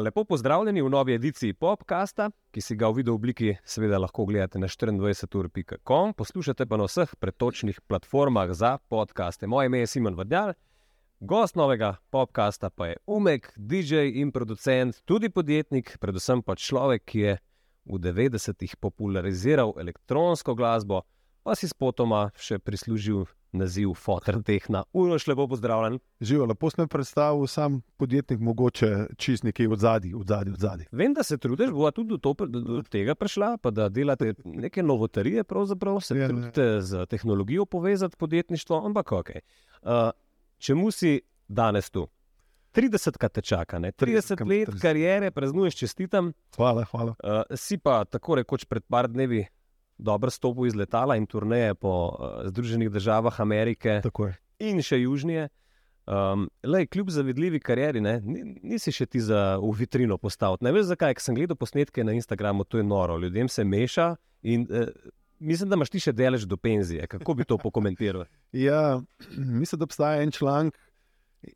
Lepo 0.00 0.24
pozdravljeni 0.24 0.82
v 0.82 0.88
novi 0.90 1.14
ediciji 1.14 1.52
podcasta, 1.52 2.30
ki 2.50 2.60
si 2.60 2.76
ga 2.76 2.88
v 2.88 2.94
video 3.00 3.14
obliki 3.14 3.56
seveda 3.64 3.98
lahko 3.98 4.22
ogledate 4.22 4.58
na 4.58 4.66
24.com, 4.66 6.12
poslušate 6.14 6.66
pa 6.66 6.76
na 6.76 6.84
vseh 6.84 7.14
pretočnih 7.16 7.80
platformah 7.80 8.52
za 8.52 8.78
podcaste. 8.78 9.46
Moje 9.46 9.66
ime 9.66 9.78
je 9.78 9.86
Simon 9.86 10.14
Vrdjal, 10.14 10.52
gost 11.20 11.56
novega 11.56 11.96
podcasta 12.10 12.70
pa 12.70 12.86
je 12.86 12.96
Umek, 13.06 13.52
DJ 13.56 13.94
in 14.20 14.32
producent, 14.32 15.02
tudi 15.04 15.28
podjetnik, 15.30 15.96
predvsem 16.00 16.42
pa 16.42 16.54
človek, 16.54 17.04
ki 17.04 17.18
je 17.18 17.38
v 17.84 17.98
90-ih 17.98 18.76
populariziral 18.76 19.72
elektronsko 19.80 20.54
glasbo, 20.54 21.02
pa 21.42 21.54
si 21.58 21.68
spotoma 21.68 22.30
še 22.38 22.58
prislužil 22.58 23.24
naziv 23.52 23.92
Fotortehna. 23.94 24.84
Uroš, 24.92 25.26
lepo 25.26 25.46
pozdravljen. 25.48 25.98
Živijo, 26.20 26.46
lepo 26.46 26.70
sem 26.70 26.88
predstavil, 26.88 27.46
sam 27.46 27.82
podjetnik, 27.96 28.40
mogoče 28.40 29.06
čist 29.16 29.44
nekaj 29.44 29.66
od 29.66 29.78
zadaj, 29.78 30.14
od 30.14 30.26
zadaj, 30.26 30.52
od 30.52 30.60
zadaj. 30.60 30.86
Vem, 30.92 31.14
da 31.14 31.22
se 31.22 31.38
trudiš, 31.38 31.70
bo 31.70 31.90
tudi 31.90 32.16
do, 32.16 32.18
to, 32.18 32.46
do 32.46 32.82
tega 32.88 33.14
prišla, 33.14 33.56
pa 33.62 33.70
da 33.70 33.88
delate 33.88 34.34
neke 34.44 34.82
novotarije, 34.82 35.44
pravzaprav 35.44 36.00
se 36.00 36.16
Ja, 36.16 36.28
ne. 36.28 36.28
trudite 36.28 36.80
z 36.80 37.06
tehnologijo 37.06 37.66
povezati 37.66 38.16
podjetništvo, 38.16 38.86
ampak 38.86 39.12
ok. 39.12 39.30
Uh, 39.82 40.10
čemu 40.58 40.90
si 40.90 41.20
danes 41.48 41.90
tu? 41.90 42.08
30 42.74 43.28
te 43.28 43.40
čaka, 43.40 43.78
ne? 43.78 43.92
30 43.92 44.36
30 44.36 44.48
let 44.48 44.68
30. 44.68 44.80
kariere, 44.80 45.30
praznuješ 45.30 45.76
čestitam. 45.76 46.32
Hvala, 46.56 46.84
hvala. 46.84 47.14
Uh, 47.24 47.42
si 47.56 47.76
pa 47.78 48.04
tako 48.04 48.34
rekoč 48.40 48.64
pred 48.64 48.84
par 48.88 49.08
dnevi 49.08 49.44
dobro 50.02 50.30
stopil 50.30 50.66
iz 50.66 50.74
letala 50.74 51.16
in 51.16 51.26
turneje 51.26 51.74
po 51.74 51.92
uh, 52.10 52.46
Združenih 52.50 52.90
državah 52.90 53.40
Amerike 53.40 54.00
Tako 54.02 54.32
in 54.58 54.82
še 54.82 55.00
južnije. 55.02 55.48
Um, 56.06 56.48
lej, 56.66 56.88
kljub 56.90 57.10
zavidljivi 57.14 57.60
karieri, 57.62 58.00
ne, 58.02 58.16
ni- 58.20 58.56
nisi 58.74 58.90
še 58.92 59.06
ti 59.06 59.20
za 59.22 59.56
v 59.62 59.70
vitrino 59.78 60.16
postavil. 60.18 60.58
Ne 60.60 60.72
veš 60.74 60.88
zakaj, 60.90 61.14
ker 61.14 61.22
sem 61.22 61.36
gledal 61.38 61.56
posnetke 61.56 62.02
na 62.04 62.12
Instagramu, 62.12 62.64
to 62.66 62.80
je 62.80 62.84
noro, 62.84 63.20
ljudem 63.22 63.48
se 63.48 63.62
meša 63.64 64.16
in 64.42 64.66
uh, 64.66 64.90
mislim, 65.38 65.70
da 65.70 65.78
imaš 65.78 65.90
ti 65.94 66.00
še 66.02 66.12
delež 66.12 66.46
do 66.46 66.58
penzije. 66.58 67.06
Kako 67.06 67.34
bi 67.34 67.46
to 67.46 67.58
pokomentiral? 67.58 68.26
Ja, 68.66 69.00
mislim, 69.38 69.78
da 69.78 69.86
obstaja 69.86 70.22
en 70.22 70.30
članek 70.30 70.78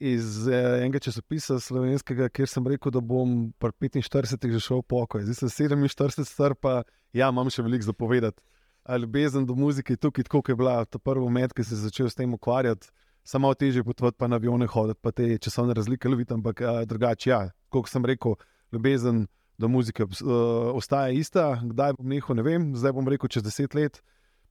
iz 0.01 0.49
eh, 0.49 0.83
enega 0.83 0.99
časopisa 0.99 1.61
slovenskega, 1.61 2.29
kjer 2.29 2.51
sem 2.51 2.67
rekel, 2.67 2.93
da 2.95 3.01
bom 3.01 3.53
pri 3.59 3.73
45 3.89 4.51
že 4.53 4.61
šel 4.61 4.83
v 4.83 4.89
pokoj. 4.91 5.25
Zdaj 5.27 5.47
sem 5.47 5.71
47 5.71 6.27
star, 6.27 6.57
pa 6.59 6.83
ja, 7.15 7.31
imam 7.31 7.51
še 7.53 7.65
veliko 7.67 7.87
zapovedati. 7.87 8.43
A 8.87 8.99
Ljubezen 9.03 9.47
do 9.47 9.55
muzike 9.59 9.97
je 9.97 10.03
tukaj, 10.03 10.27
tako 10.29 10.43
je 10.49 10.57
bila 10.57 10.85
ta 10.85 10.99
prvi 10.99 11.25
moment, 11.25 11.53
ki 11.53 11.65
se 11.65 11.75
je 11.75 11.87
začel 11.87 12.11
s 12.11 12.19
tem 12.19 12.35
ukvarjati. 12.35 12.91
Samo 13.27 13.51
teže 13.59 13.83
potovati, 13.83 14.15
pa 14.19 14.29
na 14.31 14.39
avione 14.39 14.69
hoditi, 14.71 15.01
pa 15.03 15.11
te 15.11 15.39
časovne 15.43 15.75
razlike 15.75 16.09
loviti, 16.09 16.35
ampak 16.35 16.63
a, 16.63 16.85
drugače, 16.87 17.31
ja, 17.31 17.41
kot 17.75 17.91
sem 17.91 18.05
rekel, 18.07 18.37
ljubezen 18.71 19.25
do 19.59 19.69
muzike 19.69 20.05
uh, 20.05 20.71
ostaja 20.77 21.11
ista. 21.11 21.57
Kdaj 21.65 21.97
bom 21.99 22.07
nehal, 22.13 22.39
ne 22.39 22.45
vem, 22.47 22.69
zdaj 22.79 22.95
bom 22.95 23.09
rekel 23.09 23.33
čez 23.33 23.43
deset 23.43 23.75
let. 23.75 23.99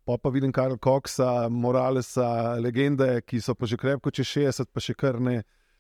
Pa 0.06 0.18
pa 0.22 0.30
vidim 0.30 0.52
Karl 0.54 0.78
Coxa, 0.78 1.50
Moralesa, 1.50 2.60
legende, 2.62 3.22
ki 3.26 3.42
so 3.42 3.56
pa 3.58 3.66
že 3.66 3.78
krepko 3.82 4.12
čez 4.14 4.28
60, 4.38 4.70
pa 4.70 4.84
še 4.84 4.94
kar 4.94 5.18
ne, 5.18 5.40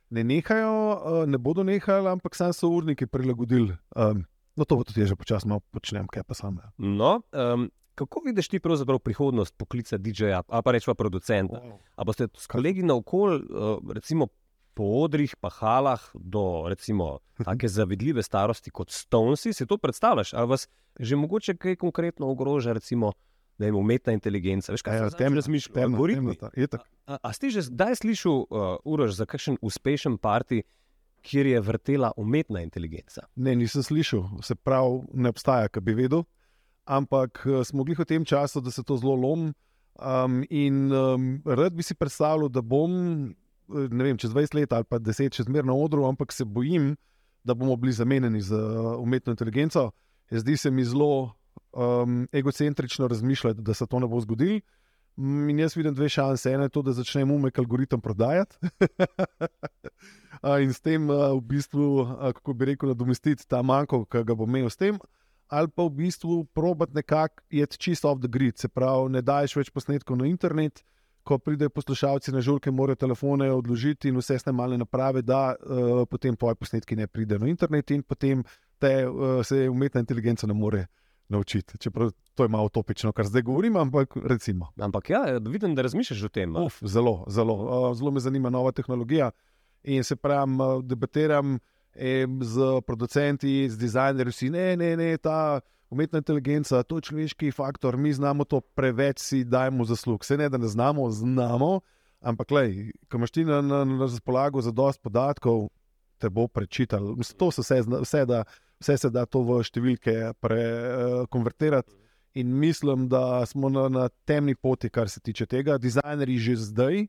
ne 0.09 0.23
nehajo, 0.25 0.77
eh, 0.97 1.25
ne 1.29 1.37
bodo 1.37 1.61
nehali, 1.61 2.09
ampak 2.09 2.33
sam 2.33 2.49
so 2.49 2.71
urniki 2.73 3.05
prilagodili. 3.05 3.75
Um, 3.93 4.23
no, 4.57 4.65
to 4.65 4.81
tudi 4.81 5.05
jaz 5.05 5.13
že 5.13 5.19
počasi 5.19 5.45
malo 5.45 5.61
počnem, 5.69 6.09
kaj 6.09 6.25
pa 6.25 6.33
sam. 6.33 6.57
Ja. 6.57 6.73
No, 6.81 7.19
um, 7.37 7.69
kako 7.93 8.25
vidiš 8.25 8.49
ti 8.49 8.59
pravzaprav 8.59 8.97
prihodnost 9.05 9.53
poklica 9.61 10.01
DJ-ja, 10.01 10.41
ali 10.41 10.65
pa 10.65 10.73
rečemo 10.73 10.97
producenta? 10.97 11.61
A 11.93 12.01
boste 12.01 12.25
s 12.33 12.49
kolegi 12.49 12.81
naokol, 12.81 13.37
uh, 13.45 13.77
recimo 13.93 14.33
po 14.75 14.89
odrih, 15.05 15.37
pa 15.39 15.53
halah, 15.53 16.01
do 16.17 16.65
recimo 16.67 17.19
tako 17.45 17.69
zavidljive 17.69 18.23
starosti 18.25 18.73
kot 18.73 18.89
Stonesi, 18.91 19.53
si 19.53 19.69
to 19.69 19.77
predstavljaš? 19.77 20.33
Ali 20.33 20.50
vas 20.50 20.67
že 21.00 21.16
mogoče 21.16 21.57
kaj 21.59 21.75
konkretno 21.75 22.27
ogroža, 22.31 22.73
recimo 22.73 23.13
ne 23.57 23.66
vem, 23.66 23.75
umetna 23.75 24.13
inteligenca? 24.13 24.71
Veš, 24.71 24.81
kaj 24.81 24.95
Ja, 24.95 25.09
se 25.09 25.16
temna- 25.16 25.19
tam 25.19 25.33
razmišlja? 25.35 25.73
temna- 25.73 25.97
temna 26.07 26.33
tako. 26.67 26.85
A, 27.05 27.17
a 27.21 27.33
si 27.33 27.49
že 27.49 27.61
zdaj 27.63 27.95
slišal, 27.95 28.38
uh, 28.41 28.47
Uroš, 28.83 29.11
za 29.13 29.25
kakšen 29.25 29.57
uspešen 29.61 30.17
parti, 30.17 30.63
kjer 31.21 31.45
je 31.47 31.59
vrtela 31.61 32.11
umetna 32.15 32.61
inteligenca? 32.61 33.25
Ne, 33.35 33.55
nisem 33.55 33.81
slišal, 33.81 34.41
se 34.41 34.55
pravi, 34.55 35.01
ne 35.13 35.29
obstaja, 35.29 35.67
ki 35.67 35.79
bi 35.79 35.94
vedel. 35.95 36.23
Ampak 36.85 37.41
eh, 37.45 37.63
smo 37.63 37.83
bili 37.83 37.95
v 37.95 38.05
tem 38.05 38.21
času, 38.21 38.61
da 38.61 38.69
se 38.69 38.83
to 38.83 38.97
zelo 38.97 39.15
lom. 39.15 39.53
Um, 39.95 40.44
in 40.49 40.91
um, 40.91 41.41
rad 41.45 41.73
bi 41.73 41.81
si 41.81 41.95
predstavljal, 41.95 42.49
da 42.49 42.61
bom, 42.61 42.91
ne 43.69 44.03
vem, 44.03 44.17
čez 44.17 44.29
20 44.29 44.53
let 44.53 44.69
ali 44.69 44.83
pa 44.83 44.99
10 44.99 45.31
še 45.31 45.44
zmeraj 45.44 45.65
na 45.65 45.73
odru, 45.73 46.05
ampak 46.05 46.29
se 46.29 46.44
bojim, 46.45 46.95
da 47.41 47.53
bomo 47.53 47.75
bili 47.75 47.94
zamenjeni 47.94 48.41
z 48.41 48.51
uh, 48.51 48.99
umetno 48.99 49.31
inteligenco. 49.31 49.91
Zdi 50.27 50.57
se 50.57 50.69
mi 50.69 50.83
zelo 50.83 51.33
um, 51.75 52.28
egocentrično 52.31 53.08
razmišljati, 53.08 53.62
da 53.62 53.74
se 53.74 53.88
to 53.88 54.00
ne 54.00 54.08
bo 54.08 54.19
zgodilo. 54.19 54.59
Mm, 55.18 55.50
In 55.50 55.59
jaz 55.59 55.78
vidim 55.78 55.94
dve 55.96 56.09
šanse. 56.09 56.52
Ena 56.52 56.63
je 56.63 56.69
to, 56.69 56.81
da 56.81 56.94
začnemo 56.94 57.36
umek 57.36 57.59
algoritem 57.59 58.02
prodajati 58.02 58.56
in 60.63 60.74
s 60.74 60.81
tem 60.81 61.08
v 61.09 61.41
bistvu, 61.41 62.06
kako 62.34 62.53
bi 62.53 62.66
rekel, 62.66 62.90
nadomestiti 62.90 63.47
ta 63.47 63.62
manjko, 63.62 64.06
ki 64.06 64.24
ga 64.24 64.36
bo 64.36 64.44
imel 64.44 64.69
s 64.69 64.78
tem. 64.78 65.00
Ali 65.47 65.69
pa 65.69 65.86
v 65.86 65.94
bistvu 66.02 66.44
probat 66.58 66.94
nekako 66.94 67.44
iti 67.50 67.78
čisto 67.78 68.09
off 68.09 68.22
the 68.22 68.28
grid, 68.28 68.57
se 68.57 68.68
pravi, 68.68 69.12
ne 69.13 69.22
daješ 69.22 69.56
več 69.56 69.72
posnetkov 69.72 70.18
na 70.18 70.28
internet, 70.28 70.84
ko 71.24 71.38
pridejo 71.38 71.69
poslušalci 71.69 72.34
na 72.34 72.42
žurke, 72.42 72.72
morajo 72.72 72.96
telefone 73.02 73.52
odložiti 73.52 74.09
in 74.09 74.18
vse 74.18 74.40
snemalne 74.42 74.78
naprave, 74.78 75.22
da 75.22 75.56
uh, 75.56 76.03
potem 76.09 76.36
tvoji 76.36 76.57
posnetki 76.59 76.97
ne 76.97 77.07
pridejo 77.07 77.40
na 77.42 77.50
internet 77.50 77.92
in 77.92 78.03
potem 78.03 78.44
te 78.81 79.07
uh, 79.07 79.40
se 79.46 79.69
umetna 79.69 80.02
inteligenca 80.02 80.47
ne 80.47 80.53
more 80.53 80.86
naučiti. 81.30 81.78
Čeprav 81.78 82.12
to 82.36 82.44
je 82.44 82.50
malo 82.50 82.66
utopično, 82.66 83.12
kar 83.12 83.25
zdaj 83.25 83.41
govorim, 83.41 83.78
ampak 83.78 84.18
recimo. 84.24 84.72
Ampak 84.80 85.09
ja, 85.09 85.24
vidim, 85.41 85.75
da 85.75 85.81
razmišljaš 85.81 86.24
o 86.24 86.30
tem. 86.30 86.56
Uf, 86.56 86.80
zelo, 86.81 87.24
zelo, 87.28 87.94
zelo 87.94 88.12
me 88.12 88.19
zanima 88.19 88.50
nova 88.50 88.72
tehnologija. 88.72 89.31
In 89.84 90.03
se 90.03 90.16
pravi, 90.16 90.52
uh, 90.52 90.84
debatiram 90.84 91.59
em, 91.96 92.40
z 92.44 92.81
producenti, 92.88 93.69
z 93.69 93.78
dizajnerji, 93.78 94.31
vsi 94.31 94.50
ne, 94.50 94.75
ne, 94.78 94.96
ne, 94.97 95.18
ta 95.18 95.62
umetna 95.90 96.19
inteligenca, 96.19 96.84
to 96.84 96.97
je 96.97 97.08
človeški 97.09 97.52
faktor, 97.52 97.97
mi 97.97 98.13
znamo 98.13 98.44
to 98.44 98.59
preveč, 98.62 99.19
si 99.22 99.44
dajemo 99.44 99.86
zaslug. 99.86 100.25
Se 100.25 100.38
ne, 100.38 100.50
da 100.50 100.57
ne 100.57 100.68
znamo, 100.68 101.09
znamo, 101.12 101.80
ampak, 102.19 102.52
lej, 102.52 102.92
ko 103.09 103.18
imaš 103.18 103.31
ti 103.31 103.46
na, 103.46 103.62
na, 103.62 103.84
na 103.86 104.00
razpolago 104.02 104.62
za 104.62 104.72
dost 104.72 105.02
podatkov, 105.02 105.69
te 106.18 106.30
bo 106.30 106.47
prečital. 106.47 107.16
To 107.38 107.52
se 107.52 107.62
vse, 107.62 107.81
vse, 108.02 108.25
da, 108.25 108.44
vse 108.85 108.97
se 108.97 109.09
da 109.09 109.25
to 109.25 109.41
v 109.41 109.62
številke 109.66 110.16
prekonvertirati. 110.41 111.91
In 112.35 112.51
mislim, 112.59 113.07
da 113.07 113.46
smo 113.47 113.69
na, 113.72 113.88
na 113.90 114.09
temni 114.28 114.56
poti, 114.56 114.90
kar 114.91 115.09
se 115.09 115.22
tiče 115.23 115.47
tega. 115.47 115.78
Dizajnerji 115.79 116.38
že 116.38 116.56
zdaj, 116.68 117.06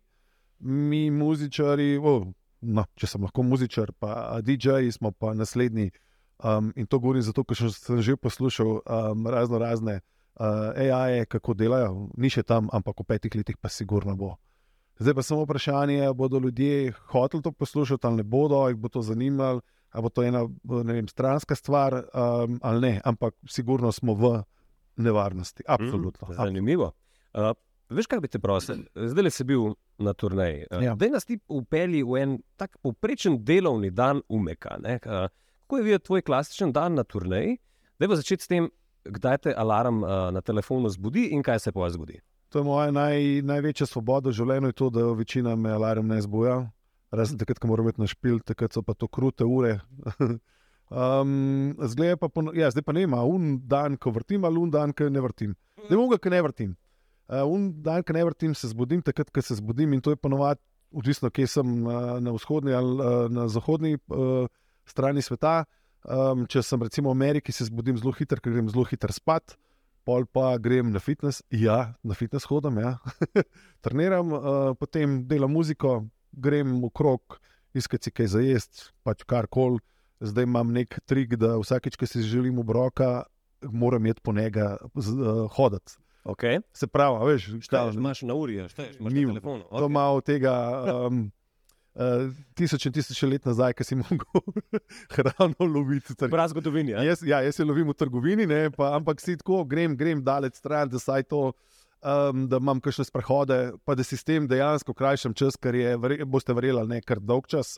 mi, 0.63 1.11
muzičari, 1.11 1.97
oh, 1.99 2.29
no, 2.63 2.85
če 2.97 3.11
sem 3.11 3.27
lahko 3.27 3.43
muzičar, 3.43 3.91
pa 3.99 4.39
DJ-ji, 4.47 4.95
smo 4.95 5.11
pa 5.13 5.35
naslednji. 5.35 5.91
Um, 6.39 6.71
in 6.77 6.87
to 6.87 7.01
govorim 7.01 7.25
zato, 7.27 7.43
ker 7.45 7.59
sem 7.59 8.01
že 8.05 8.17
poslušal 8.17 8.71
um, 8.85 9.27
razno 9.27 9.59
razne 9.59 10.01
uh, 10.01 10.77
AI-je, 10.77 11.27
kako 11.33 11.57
delajo, 11.59 12.09
ni 12.17 12.31
še 12.31 12.45
tam, 12.45 12.71
ampak 12.73 13.03
v 13.03 13.09
petih 13.09 13.37
letih 13.41 13.57
pa 13.59 13.73
sigurno 13.73 14.15
bo. 14.17 14.37
Zdaj 15.01 15.15
pa 15.17 15.23
samo 15.27 15.45
vprašanje, 15.45 16.13
bodo 16.15 16.39
ljudje 16.39 16.93
hoteli 17.13 17.43
to 17.43 17.53
poslušati 17.53 18.07
ali 18.07 18.17
ne 18.17 18.25
bodo, 18.25 18.63
jih 18.69 18.79
bo 18.79 18.89
to 18.89 19.03
zanimalo, 19.03 19.61
ali 19.97 20.03
bo 20.05 20.11
to 20.13 20.23
ena 20.23 20.43
vem, 20.85 21.09
stranska 21.09 21.57
stvar 21.57 21.95
um, 22.13 22.59
ali 22.63 22.81
ne, 22.85 22.93
ampak 23.05 23.33
sigurno 23.49 23.89
smo 23.93 24.13
v 24.15 24.43
nevarnosti. 25.01 25.65
Absolutno. 25.69 26.29
Mm, 26.29 26.35
zanimivo. 26.37 26.93
Uh, 27.33 27.51
veš, 27.89 28.07
kaj 28.07 28.21
bi 28.21 28.29
te 28.29 28.39
prosil? 28.39 28.85
Zdaj 28.93 29.31
si 29.33 29.45
bil 29.45 29.73
na 29.99 30.13
turnaji. 30.13 30.67
Uh, 30.71 30.85
Ja. 30.85 30.95
Dej 30.95 31.11
nas 31.17 31.25
ti 31.25 31.39
upeli 31.49 32.03
v 32.05 32.21
en 32.21 32.37
tak 32.57 32.77
povprečen 32.85 33.41
delovni 33.45 33.91
dan 33.91 34.21
umeka. 34.29 34.77
ne. 34.81 35.01
Uh, 35.05 35.27
kako 35.67 35.77
je 35.81 35.85
videti 35.85 36.05
tvoj 36.07 36.23
klasičen 36.23 36.73
dan 36.73 36.95
na 36.95 37.05
turnaji? 37.05 37.57
Dej 37.99 38.09
pa 38.09 38.17
začeti 38.17 38.45
s 38.45 38.49
tem, 38.49 38.69
kdaj 39.05 39.39
te 39.39 39.55
alarm 39.57 40.03
uh, 40.05 40.29
na 40.31 40.41
telefonu 40.41 40.89
zbudi 40.93 41.33
in 41.33 41.43
kaj 41.43 41.59
se 41.61 41.73
pa 41.73 41.89
zgodi. 41.91 42.21
To 42.55 42.59
je 42.59 42.65
moja 42.65 42.91
naj, 42.95 43.43
največja 43.43 43.87
svoboda 43.87 44.31
v 44.31 44.37
življenju, 44.39 44.69
je 44.71 44.77
to, 44.79 44.91
da 44.91 45.03
večina 45.19 45.57
me 45.57 45.73
alarm 45.75 46.07
ne 46.07 46.21
zbuja. 46.23 46.71
Razen 47.15 47.39
takrat, 47.39 47.61
ko 47.63 47.71
moram 47.71 47.89
iti 47.89 48.03
na 48.03 48.09
špil, 48.11 48.41
takrat 48.43 48.75
so 48.75 48.83
pa 48.83 48.95
to 48.95 49.09
krute 49.09 49.47
ure. 49.47 49.79
um, 50.91 51.75
pa, 52.21 52.29
pono- 52.29 52.55
ja, 52.57 52.71
zdaj 52.71 52.83
pa 52.83 52.93
ne 52.93 53.07
ima, 53.07 53.23
un 53.23 53.57
dan, 53.63 53.97
ko 53.97 54.11
vrtim, 54.11 54.45
ali 54.45 54.59
un 54.59 54.71
dan, 54.71 54.93
ko 54.93 55.09
ne 55.09 55.23
vrtim. 55.23 55.55
Ne 55.91 55.97
mogo, 55.97 56.19
ko 56.19 56.31
ne 56.31 56.43
vrtim. 56.43 56.75
Uh, 57.27 57.47
un 57.47 57.71
dan, 57.83 58.03
ko 58.03 58.15
ne 58.17 58.25
vrtim, 58.27 58.55
se 58.55 58.71
zbudim, 58.73 59.03
takrat, 59.03 59.31
ko 59.31 59.43
se 59.43 59.59
zbudim 59.59 59.95
in 59.95 60.03
to 60.03 60.15
je 60.15 60.19
ponovadi, 60.19 60.61
odvisno, 60.97 61.31
kje 61.31 61.47
sem 61.51 61.73
uh, 61.87 62.17
na 62.23 62.35
vzhodni 62.35 62.75
ali 62.75 62.99
uh, 62.99 63.27
na 63.31 63.47
zahodni 63.51 63.99
uh, 64.11 64.47
strani 64.87 65.23
sveta. 65.23 65.65
Um, 66.07 66.45
če 66.47 66.63
sem 66.63 66.83
recimo 66.83 67.11
v 67.11 67.19
Ameriki, 67.19 67.51
se 67.51 67.67
zbudim 67.67 67.97
zelo 67.99 68.13
hitro, 68.15 68.39
ker 68.39 68.55
grem 68.55 68.69
zelo 68.71 68.85
hitro 68.87 69.15
spat. 69.15 69.57
pol 70.07 70.23
pa 70.31 70.55
grem 70.63 70.93
na 70.95 71.01
fitness, 71.03 71.43
ja, 71.51 71.97
na 72.07 72.15
fitness 72.15 72.47
hodam, 72.47 72.79
ja. 72.79 72.93
treniram, 73.83 74.31
uh, 74.31 74.71
potem 74.79 75.25
delam 75.27 75.51
muziko, 75.51 76.05
grem 76.37 76.79
v 76.85 76.91
krog, 76.95 77.39
iskati 77.75 78.13
kaj 78.13 78.33
za 78.37 78.43
jesti, 78.45 78.91
pač 79.03 79.25
kar 79.29 79.49
koli. 79.51 79.81
Zdaj 80.21 80.47
imam 80.49 80.71
nek 80.73 80.97
trik, 81.05 81.35
da 81.37 81.57
vsakeč, 81.61 81.99
ko 82.01 82.09
si 82.09 82.25
želim 82.25 82.59
obroka, 82.63 83.27
moram 83.63 84.07
iti 84.07 84.23
po 84.25 84.33
njega 84.33 84.77
uh, 84.95 85.03
hoditi. 85.53 85.99
Okay. 86.25 86.61
Se 86.73 86.87
pravi, 86.87 87.27
veš, 87.27 87.51
šta 87.61 87.91
imaš 87.95 88.23
na 88.23 88.35
uri, 88.35 88.69
šta 88.69 88.87
imaš 88.87 89.13
na 89.13 89.27
telefonu. 89.27 89.65
Okay. 89.71 89.79
To 89.79 89.89
malo 89.89 90.21
tega. 90.21 90.55
Um, 91.07 91.31
Uh, 91.97 92.29
tisoč 92.53 92.85
in 92.85 92.93
tisoč 92.93 93.23
let 93.25 93.47
nazaj, 93.49 93.73
ki 93.73 93.85
si 93.89 93.97
mogel 94.03 94.43
hrano 95.17 95.65
loviti. 95.65 96.13
Prav 96.29 96.51
zgodovini. 96.53 96.93
Jaz, 96.93 97.23
ja, 97.25 97.39
jaz 97.41 97.57
se 97.57 97.65
lovim 97.65 97.89
v 97.89 97.95
trgovini, 97.97 98.45
ne, 98.45 98.67
pa, 98.69 98.91
ampak 98.99 99.23
si 99.25 99.33
tako, 99.41 99.63
grem, 99.65 99.95
grem 99.97 100.21
daleč 100.21 100.59
stran, 100.61 100.91
da 100.93 101.01
saj 101.01 101.25
to 101.31 101.41
um, 102.07 102.47
da 102.49 102.57
imam 102.57 102.81
kakšne 102.81 103.05
sprehode, 103.05 103.59
pa 103.85 103.95
da 103.95 104.05
si 104.05 104.17
s 104.17 104.25
tem 104.25 104.47
dejansko 104.49 104.95
krajšam 104.95 105.35
čas, 105.35 105.59
ker 105.59 105.75
je, 105.75 105.97
boste 106.25 106.55
verjeli, 106.55 106.87
ne 106.89 107.03
kar 107.03 107.21
dolg 107.21 107.49
čas. 107.51 107.77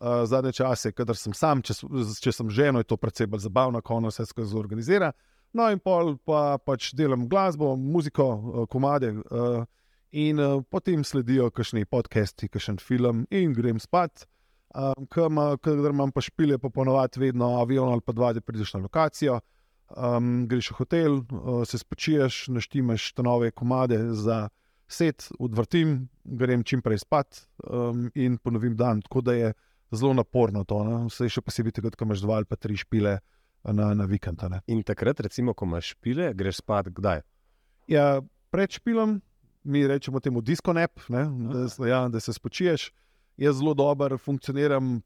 Uh, 0.00 0.22
zadnje 0.24 0.54
čase, 0.56 0.94
kadar 0.96 1.16
sem 1.20 1.34
sam, 1.36 1.60
če, 1.60 1.74
če 2.24 2.32
sem 2.32 2.48
ženo, 2.48 2.80
je 2.80 2.88
to 2.88 2.96
predvsej 2.96 3.28
bolj 3.28 3.44
zabavno, 3.44 3.82
ko 3.84 3.98
ono 4.00 4.08
vse 4.08 4.24
skozi 4.28 4.56
organizira. 4.56 5.10
No, 5.52 5.66
in 5.68 5.80
pol 5.82 6.14
pa 6.24 6.56
pač 6.62 6.94
delam 6.96 7.26
glasbo, 7.28 7.74
muziko, 7.76 8.28
uh, 8.32 8.62
komade, 8.70 9.12
uh, 9.12 9.66
in 10.16 10.40
uh, 10.40 10.62
potem 10.72 11.04
sledijo 11.04 11.50
kakšni 11.52 11.84
podcasti, 11.84 12.48
kakšen 12.48 12.80
film, 12.80 13.26
in 13.30 13.52
grem 13.56 13.80
spat. 13.82 14.24
Um, 14.70 15.04
Kader 15.10 15.90
imam 15.90 16.12
pa 16.14 16.22
špile, 16.22 16.56
pa 16.62 16.70
ponovadi 16.70 17.20
vedno 17.20 17.56
avion 17.58 17.90
ali 17.90 18.04
pa 18.06 18.14
dva, 18.16 18.32
da 18.32 18.40
prideš 18.40 18.76
na 18.76 18.84
lokacijo 18.86 19.40
um, 19.96 20.46
greš 20.48 20.70
v 20.70 20.78
hotel, 20.78 21.20
uh, 21.20 21.62
se 21.66 21.78
spočiješ, 21.78 22.48
naštimaš 22.48 23.12
te 23.12 23.22
nove 23.22 23.50
komade 23.50 23.98
za 24.14 24.48
set, 24.90 25.28
odvrtim, 25.38 26.08
grem 26.24 26.64
čim 26.66 26.82
prej 26.82 27.04
spat 27.04 27.44
um, 27.64 28.08
in 28.14 28.38
ponovim 28.38 28.76
dan. 28.76 29.02
Tako 29.02 29.20
da 29.20 29.34
je 29.34 29.52
zelo 29.90 30.14
naporno 30.14 30.64
to, 30.64 30.82
ne? 30.84 31.04
vse 31.08 31.28
še 31.30 31.42
posebej, 31.42 31.78
takrat, 31.78 31.98
ko 31.98 32.06
imaš 32.08 32.24
dva 32.24 32.40
ali 32.40 32.48
pa 32.48 32.58
tri 32.58 32.76
špile 32.78 33.18
na, 33.64 33.92
na 33.94 34.06
vikend. 34.10 34.42
Ne? 34.50 34.62
In 34.70 34.82
takrat, 34.86 35.20
recimo, 35.26 35.54
ko 35.54 35.68
imaš 35.68 35.94
špile, 35.94 36.32
greš 36.34 36.62
spat 36.62 36.90
kdaj? 36.94 37.22
Ja, 37.90 38.20
pred 38.50 38.78
špilom, 38.78 39.18
mi 39.64 39.84
rečemo 39.86 40.20
temu 40.22 40.40
diskonep, 40.40 41.02
da, 41.10 41.66
ja, 41.86 42.04
da 42.08 42.20
se 42.20 42.32
spočiješ. 42.32 42.90
Jaz 43.40 43.56
zelo 43.56 43.74
dobro 43.74 44.18
funkcioniram, 44.18 45.00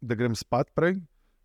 da 0.00 0.14
grem 0.14 0.34
spat 0.38 0.70
prej, 0.74 0.98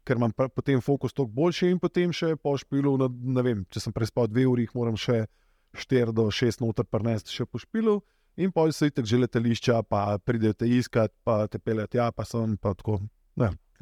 ker 0.04 0.20
imam 0.20 0.34
potem 0.34 0.82
fokus 0.82 1.14
toliko 1.14 1.34
boljši 1.34 1.72
in 1.74 1.80
potem 1.80 2.12
še 2.16 2.36
po 2.36 2.56
špilu. 2.60 2.96
Na, 3.00 3.10
ne 3.10 3.44
vem, 3.46 3.64
če 3.72 3.88
sem 3.88 3.96
prespal 3.96 4.28
dve 4.32 4.46
uri, 4.50 4.68
moram 4.76 5.00
še 5.00 5.26
4 5.74 6.14
do 6.14 6.30
6 6.30 6.62
noter 6.62 6.86
prnesti 6.86 7.34
še 7.34 7.48
po 7.50 7.62
špilu. 7.62 8.02
In 8.42 8.50
pa 8.50 8.66
jih 8.66 8.94
tako 8.94 9.06
že 9.06 9.20
letališča, 9.22 9.84
pa 9.86 10.18
pridejo 10.18 10.58
te 10.58 10.66
iskat, 10.66 11.14
pa 11.24 11.46
te 11.48 11.60
pelete 11.62 11.98
tja, 11.98 12.10
pa 12.12 12.26
sem 12.26 12.58
pa 12.58 12.74
tako. 12.74 13.04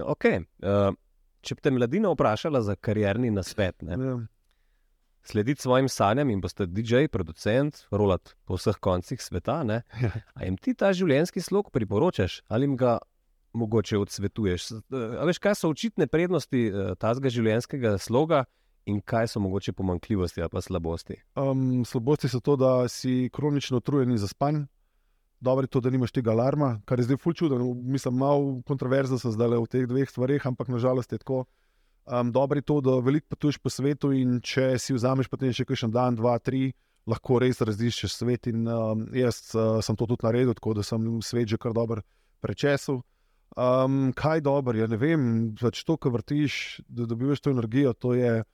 Okay. 0.02 0.44
Uh, 0.60 0.92
če 1.46 1.56
bi 1.56 1.64
te 1.64 1.72
mladina 1.74 2.12
vprašala 2.12 2.62
za 2.66 2.76
karjerni 2.76 3.32
nasvet, 3.32 3.78
ja. 3.86 4.18
slediti 5.24 5.62
svojim 5.62 5.88
sanjam 5.90 6.30
in 6.34 6.42
postati 6.42 6.74
DJ, 6.74 7.08
producent, 7.14 7.86
rolat 7.92 8.34
po 8.46 8.58
vseh 8.60 8.78
koncih 8.82 9.22
sveta, 9.22 9.62
ja. 9.68 9.82
ali 10.36 10.52
jim 10.52 10.58
ti 10.58 10.74
ta 10.76 10.92
življenjski 10.96 11.44
slog 11.44 11.72
priporočaš 11.72 12.42
ali 12.50 12.68
jim 12.68 12.76
ga 12.80 12.98
mogoče 13.54 13.98
odsvetuješ? 13.98 14.72
A 14.92 15.26
veš, 15.28 15.40
kaj 15.40 15.56
so 15.60 15.70
očitne 15.72 16.08
prednosti 16.08 16.68
uh, 16.70 16.92
tazga 17.00 17.30
življenjskega 17.30 17.98
sloga 18.02 18.46
in 18.90 19.02
kaj 19.02 19.28
so 19.34 19.40
mogoče 19.40 19.74
pomankljivosti 19.78 20.42
ali 20.42 20.50
pa 20.50 20.62
slabosti? 20.62 21.20
Um, 21.36 21.84
slabosti 21.86 22.30
so 22.32 22.40
to, 22.40 22.56
da 22.56 22.88
si 22.90 23.30
kronično 23.34 23.82
utrujen 23.82 24.12
in 24.12 24.22
zaspan. 24.22 24.66
Dobro 25.42 25.66
je 25.66 25.74
to, 25.74 25.80
da 25.82 25.90
nimaš 25.90 26.12
tega 26.14 26.32
alarma, 26.32 26.76
kar 26.86 27.00
je 27.00 27.08
zdaj 27.10 27.18
ful 27.18 27.34
čudno. 27.34 27.74
Mislim, 27.74 28.18
malo 28.18 28.62
kontroverzno 28.68 29.18
sem 29.18 29.34
zdaj 29.34 29.58
v 29.58 29.70
teh 29.70 29.88
dveh 29.90 30.10
stvareh, 30.10 30.46
ampak 30.46 30.70
nažalost 30.70 31.12
je 31.12 31.18
tako. 31.18 31.46
Um, 32.06 32.32
dobro 32.32 32.58
je 32.58 32.62
to, 32.62 32.82
da 32.82 33.00
veliko 33.00 33.28
potuješ 33.30 33.58
po 33.58 33.70
svetu 33.70 34.12
in 34.14 34.40
če 34.42 34.78
si 34.80 34.94
vzameš 34.94 35.30
potem 35.30 35.54
še 35.54 35.66
kakšen 35.66 35.94
dan, 35.94 36.18
dva, 36.18 36.38
tri, 36.42 36.72
lahko 37.10 37.40
res 37.42 37.62
različiš 37.62 38.14
svet. 38.14 38.50
In, 38.54 38.66
um, 38.70 39.06
jaz 39.18 39.54
uh, 39.56 39.80
sem 39.86 39.98
to 39.98 40.06
tudi 40.10 40.26
naredil, 40.26 40.54
tako 40.58 40.76
da 40.78 40.86
sem 40.86 41.06
svet 41.26 41.50
že 41.50 41.62
kar 41.62 41.74
dobro 41.74 42.06
prečesal. 42.42 43.02
Um, 43.58 44.14
kaj 44.16 44.38
je 44.38 44.42
dobro, 44.42 44.78
ja 44.80 44.88
ne 44.88 44.96
vem, 44.96 45.24
pač 45.60 45.84
to, 45.84 45.98
kar 46.00 46.14
vrtiš, 46.14 46.80
da 46.88 47.04
dobiš 47.06 47.42
to 47.44 47.52
energijo, 47.52 47.92
to, 47.94 48.14
je, 48.16 48.46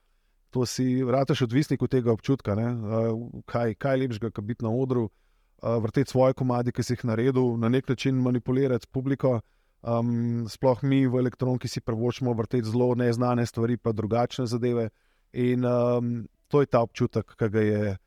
to 0.50 0.66
si 0.66 1.04
vrtaš 1.06 1.44
odvisnik 1.46 1.84
od 1.86 1.92
tega 1.94 2.12
občutka. 2.12 2.56
Uh, 2.58 3.44
kaj, 3.46 3.76
kaj 3.78 3.94
je 3.94 4.02
lepšega, 4.02 4.32
kot 4.34 4.48
biti 4.48 4.66
na 4.66 4.72
odru, 4.74 5.06
uh, 5.06 5.78
vrteti 5.84 6.10
svoje 6.10 6.34
komadi, 6.34 6.74
ki 6.74 6.84
si 6.84 6.96
jih 6.96 7.06
naredil, 7.06 7.54
na 7.62 7.70
nek 7.70 7.90
način 7.90 8.18
manipulirati 8.18 8.90
publiko. 8.90 9.40
Um, 9.86 10.48
sploh 10.50 10.82
mi 10.82 11.06
v 11.06 11.22
elektroniki 11.22 11.70
si 11.70 11.82
prvočemo 11.86 12.34
vrteti 12.34 12.66
zelo 12.66 12.96
neznane 12.98 13.46
stvari, 13.46 13.78
pa 13.78 13.94
drugačne 13.94 14.48
zadeve. 14.50 14.90
In 15.38 15.66
um, 15.66 16.26
to 16.50 16.66
je 16.66 16.74
ta 16.74 16.82
občutek, 16.82 17.38
ki 17.38 17.50
ga 17.54 17.62
je, 17.62 17.98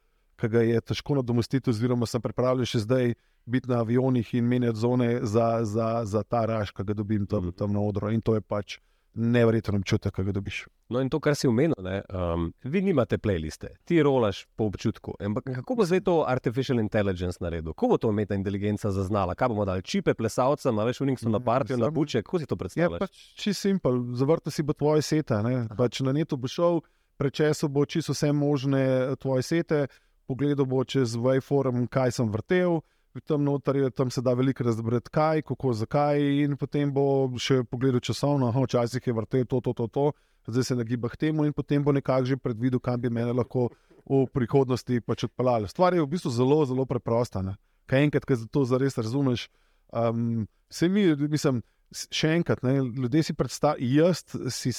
ki 0.42 0.48
ga 0.50 0.66
je 0.66 0.80
težko 0.90 1.20
nadomestiti, 1.20 1.70
oziroma 1.70 2.08
sem 2.10 2.22
pripravljen 2.22 2.66
še 2.66 2.82
zdaj 2.82 3.14
biti 3.46 3.70
na 3.70 3.80
avionih 3.80 4.34
in 4.34 4.44
menjati 4.44 4.78
zone 4.78 5.18
za, 5.22 5.64
za, 5.64 6.04
za 6.04 6.22
ta 6.22 6.44
raž, 6.46 6.70
ki 6.70 6.84
ga 6.84 6.94
dobim 6.94 7.26
tam, 7.26 7.46
mhm. 7.50 7.56
tam 7.56 7.72
na 7.72 7.80
odru. 7.80 8.10
In 8.10 8.20
to 8.20 8.34
je 8.34 8.40
pač 8.40 8.78
nevreten 9.14 9.74
občutek, 9.74 10.14
ki 10.14 10.24
ga 10.24 10.32
dobiš. 10.32 10.64
No, 10.90 11.00
in 11.02 11.10
to, 11.10 11.20
kar 11.22 11.34
si 11.38 11.48
omenil, 11.48 11.74
um, 11.78 12.48
vi 12.62 12.82
nimate 12.82 13.18
playliste, 13.18 13.72
ti 13.86 14.00
rolaš 14.02 14.44
po 14.56 14.66
občutku. 14.70 15.14
Ampak 15.22 15.50
kako 15.60 15.76
bo 15.78 15.86
zdaj 15.86 16.02
to 16.06 16.16
artificial 16.26 16.80
intelligence 16.82 17.38
naredil? 17.42 17.72
Kako 17.72 17.88
bo 17.88 17.98
to 17.98 18.10
umetna 18.10 18.38
inteligenca 18.38 18.90
zaznala? 18.94 19.34
Kaj 19.34 19.52
bomo 19.52 19.66
dali 19.66 19.82
čipe 19.82 20.14
plesalcem, 20.14 20.78
veš, 20.86 21.02
unikso 21.06 21.28
na 21.28 21.38
mm, 21.38 21.44
partijo, 21.44 21.78
na 21.78 21.90
buče, 21.90 22.22
kako 22.22 22.38
si 22.38 22.46
to 22.46 22.56
predstavljaš? 22.56 23.00
Ja, 23.00 23.06
pač 23.06 23.26
čisto 23.34 23.68
simpel, 23.68 24.02
zavrti 24.18 24.50
si 24.50 24.66
bo 24.66 24.74
tvoje 24.74 25.02
sete. 25.06 25.42
Pač 25.78 26.02
na 26.06 26.14
netu 26.14 26.38
bo 26.38 26.50
šel, 26.50 26.80
prečesal 27.18 27.70
bo 27.70 27.86
čisto 27.86 28.14
vse 28.14 28.32
možne 28.32 29.14
tvoje 29.22 29.46
sete, 29.46 29.86
pogledal 30.26 30.66
bo 30.66 30.84
čez 30.84 31.14
Waveform, 31.18 31.86
kaj 31.90 32.18
sem 32.18 32.30
vrtel 32.30 32.80
tam 33.26 33.44
noter, 33.44 33.90
tam 33.90 34.10
se 34.10 34.22
da 34.22 34.34
veliko 34.34 34.64
razbrati, 34.64 35.10
kaj, 35.10 35.42
kako, 35.42 35.72
zakaj. 35.72 36.22
In 36.44 36.56
potem 36.56 36.92
bo 36.92 37.30
še 37.38 37.62
pogledal 37.66 38.00
časovno, 38.00 38.50
včasih 38.54 39.06
je 39.06 39.14
vrtel 39.16 39.46
to, 39.50 39.60
to, 39.60 39.74
to, 39.74 39.86
to, 39.86 40.06
zdaj 40.46 40.64
se 40.64 40.76
nagiba 40.76 41.08
k 41.08 41.16
temu, 41.26 41.44
in 41.44 41.52
potem 41.52 41.82
bo 41.84 41.92
nekako 41.92 42.24
že 42.24 42.36
predvidel, 42.36 42.80
kam 42.80 43.00
bi 43.00 43.10
me 43.10 43.24
lahko 43.32 43.68
v 44.06 44.26
prihodnosti 44.32 45.00
pač 45.06 45.26
odpeljali. 45.28 45.68
Stvar 45.68 45.94
je 45.94 46.02
v 46.02 46.10
bistvu 46.10 46.30
zelo, 46.30 46.62
zelo 46.66 46.86
preprosta. 46.86 47.42
Ne? 47.42 47.56
Kaj 47.90 48.06
enkrat, 48.06 48.24
ki 48.26 48.46
to 48.50 48.64
zares 48.64 48.98
razumeš, 48.98 49.48
um, 49.92 50.46
se 50.70 50.88
mi, 50.88 51.10
mislim, 51.28 51.62
še 51.90 52.36
enkrat, 52.38 52.62
ne? 52.62 52.78
ljudje 52.80 53.30
si 53.30 53.36
predstavljajo, 53.36 53.90
jaz 53.90 54.24
si, 54.54 54.72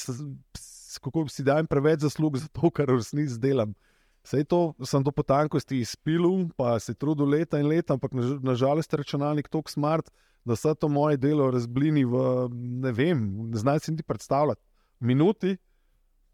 kako 1.03 1.27
si 1.31 1.43
dajem 1.43 1.67
preveč 1.67 2.03
zaslug 2.07 2.39
za 2.39 2.47
to, 2.51 2.71
kar 2.71 2.91
v 2.91 2.99
resnici 2.99 3.39
delam. 3.39 3.75
Vse 4.21 4.43
to 4.45 4.73
sem 4.85 5.03
do 5.03 5.11
potankosti 5.11 5.79
izpil, 5.81 6.27
pa 6.57 6.75
se 6.79 6.93
trudil 6.93 7.29
leta 7.29 7.59
in 7.59 7.67
leta, 7.67 7.95
ampak 7.97 8.13
nažalost 8.43 8.93
je 8.93 8.97
računalnik 8.97 9.49
tako 9.49 9.71
smart, 9.71 10.11
da 10.45 10.55
se 10.55 10.75
to 10.75 10.89
moje 10.89 11.17
delo 11.17 11.51
razblini 11.51 12.05
v 12.05 12.47
ne 12.53 12.91
vem, 12.91 13.49
ne 13.49 13.57
znam 13.57 13.79
si 13.79 13.95
ti 13.95 14.03
predstavljati. 14.03 14.61
Minuti, 14.99 15.57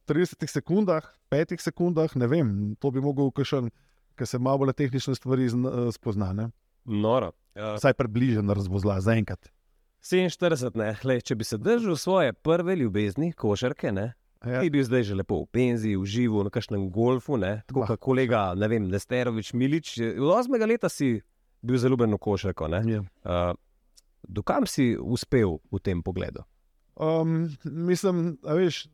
30 0.08 0.48
sekundah, 0.48 1.04
5 1.32 1.62
sekundah, 1.64 2.16
ne 2.16 2.28
vem, 2.28 2.76
to 2.80 2.92
bi 2.92 3.02
mogel 3.02 3.28
ukešen, 3.32 3.70
ker 4.16 4.28
se 4.28 4.40
malo 4.40 4.66
na 4.66 4.74
tehnične 4.74 5.16
stvari 5.16 5.48
spozna. 5.92 6.50
Noro. 6.84 7.32
Ja. 7.56 7.74
Vsaj 7.76 7.94
približno 7.94 8.54
razvozla, 8.54 9.02
zaenkrat. 9.02 9.52
47, 10.04 10.76
ne, 10.76 10.94
Hle, 11.02 11.22
če 11.22 11.36
bi 11.36 11.44
se 11.44 11.58
držal 11.58 11.96
svoje 11.96 12.34
prve 12.34 12.76
ljubezni, 12.76 13.34
košarke, 13.34 13.92
ne, 13.92 14.14
Ja. 14.46 14.62
Ti 14.62 14.70
bi 14.70 14.84
zdaj 14.84 15.04
že 15.10 15.16
lepo 15.18 15.42
v 15.44 15.50
penziji, 15.52 15.98
v 15.98 16.06
živo, 16.06 16.44
na 16.46 16.52
kakšnem 16.54 16.90
golfu, 16.94 17.38
ne? 17.42 17.64
tako 17.68 17.88
kot 17.90 18.00
kolega 18.00 18.52
Nesterovič 18.54 19.54
Milič. 19.54 19.98
Od 20.18 20.30
8. 20.30 20.68
leta 20.68 20.90
si 20.90 21.22
bil 21.62 21.78
zelo 21.78 21.96
ljubljen 21.96 22.14
v 22.14 22.22
košarko. 22.22 22.70
Ja. 22.86 23.02
Uh, 23.26 23.58
dokam 24.24 24.68
si 24.70 24.98
uspel 24.98 25.58
v 25.72 25.80
tem 25.82 26.04
pogledu? 26.04 26.46
Um, 26.96 27.50
mislim, 27.64 28.38
da 28.44 28.54
veš. 28.54 28.88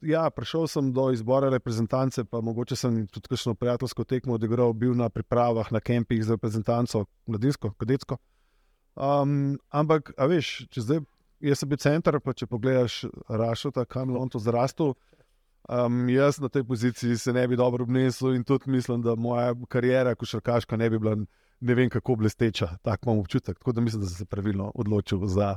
Ja, 0.00 0.30
prišel 0.32 0.64
sem 0.64 0.86
do 0.96 1.10
izbora 1.12 1.50
reprezentance, 1.52 2.24
pa 2.24 2.40
mogoče 2.40 2.76
sem 2.76 3.02
tudi 3.12 3.28
kakšno 3.28 3.52
prijateljsko 3.54 4.04
tekmo 4.08 4.38
odigral, 4.38 4.72
bil 4.72 4.94
na 4.96 5.10
pripravah 5.12 5.68
na 5.72 5.80
kempih 5.80 6.22
z 6.24 6.38
reprezentanco, 6.38 7.04
mladinsko, 7.28 7.74
kadetsko. 7.76 8.16
Um, 8.96 9.58
ampak, 9.68 10.14
veš, 10.16 10.64
če 10.72 10.86
zdaj 10.86 11.02
jaz 11.40 11.58
sem 11.62 11.68
bil 11.68 11.80
center, 11.80 12.20
pa 12.20 12.34
če 12.36 12.46
pogledaš, 12.46 13.04
rašota, 13.28 13.84
kam 13.84 14.10
je 14.10 14.20
on 14.20 14.28
to 14.28 14.38
zrastel. 14.38 14.94
Um, 15.70 16.08
jaz 16.08 16.40
na 16.40 16.48
tej 16.48 16.64
poziciji 16.64 17.18
se 17.20 17.32
ne 17.32 17.44
bi 17.48 17.56
dobro 17.56 17.84
obnesel 17.84 18.34
in 18.34 18.44
tudi 18.44 18.70
mislim, 18.70 19.02
da 19.02 19.14
moja 19.14 19.52
karijera 19.68 20.14
košarkaška 20.14 20.76
ne 20.76 20.90
bi 20.90 20.98
bila 20.98 21.16
ne 21.60 21.74
vem 21.74 21.90
kako 21.90 22.16
blesteča. 22.16 22.76
Tak 22.82 23.06
imam 23.06 23.18
občutek. 23.18 23.58
Tako 23.58 23.72
da 23.72 23.80
mislim, 23.80 24.02
da 24.02 24.08
sem 24.08 24.16
se 24.16 24.24
pravilno 24.24 24.72
odločil 24.74 25.26
za, 25.26 25.56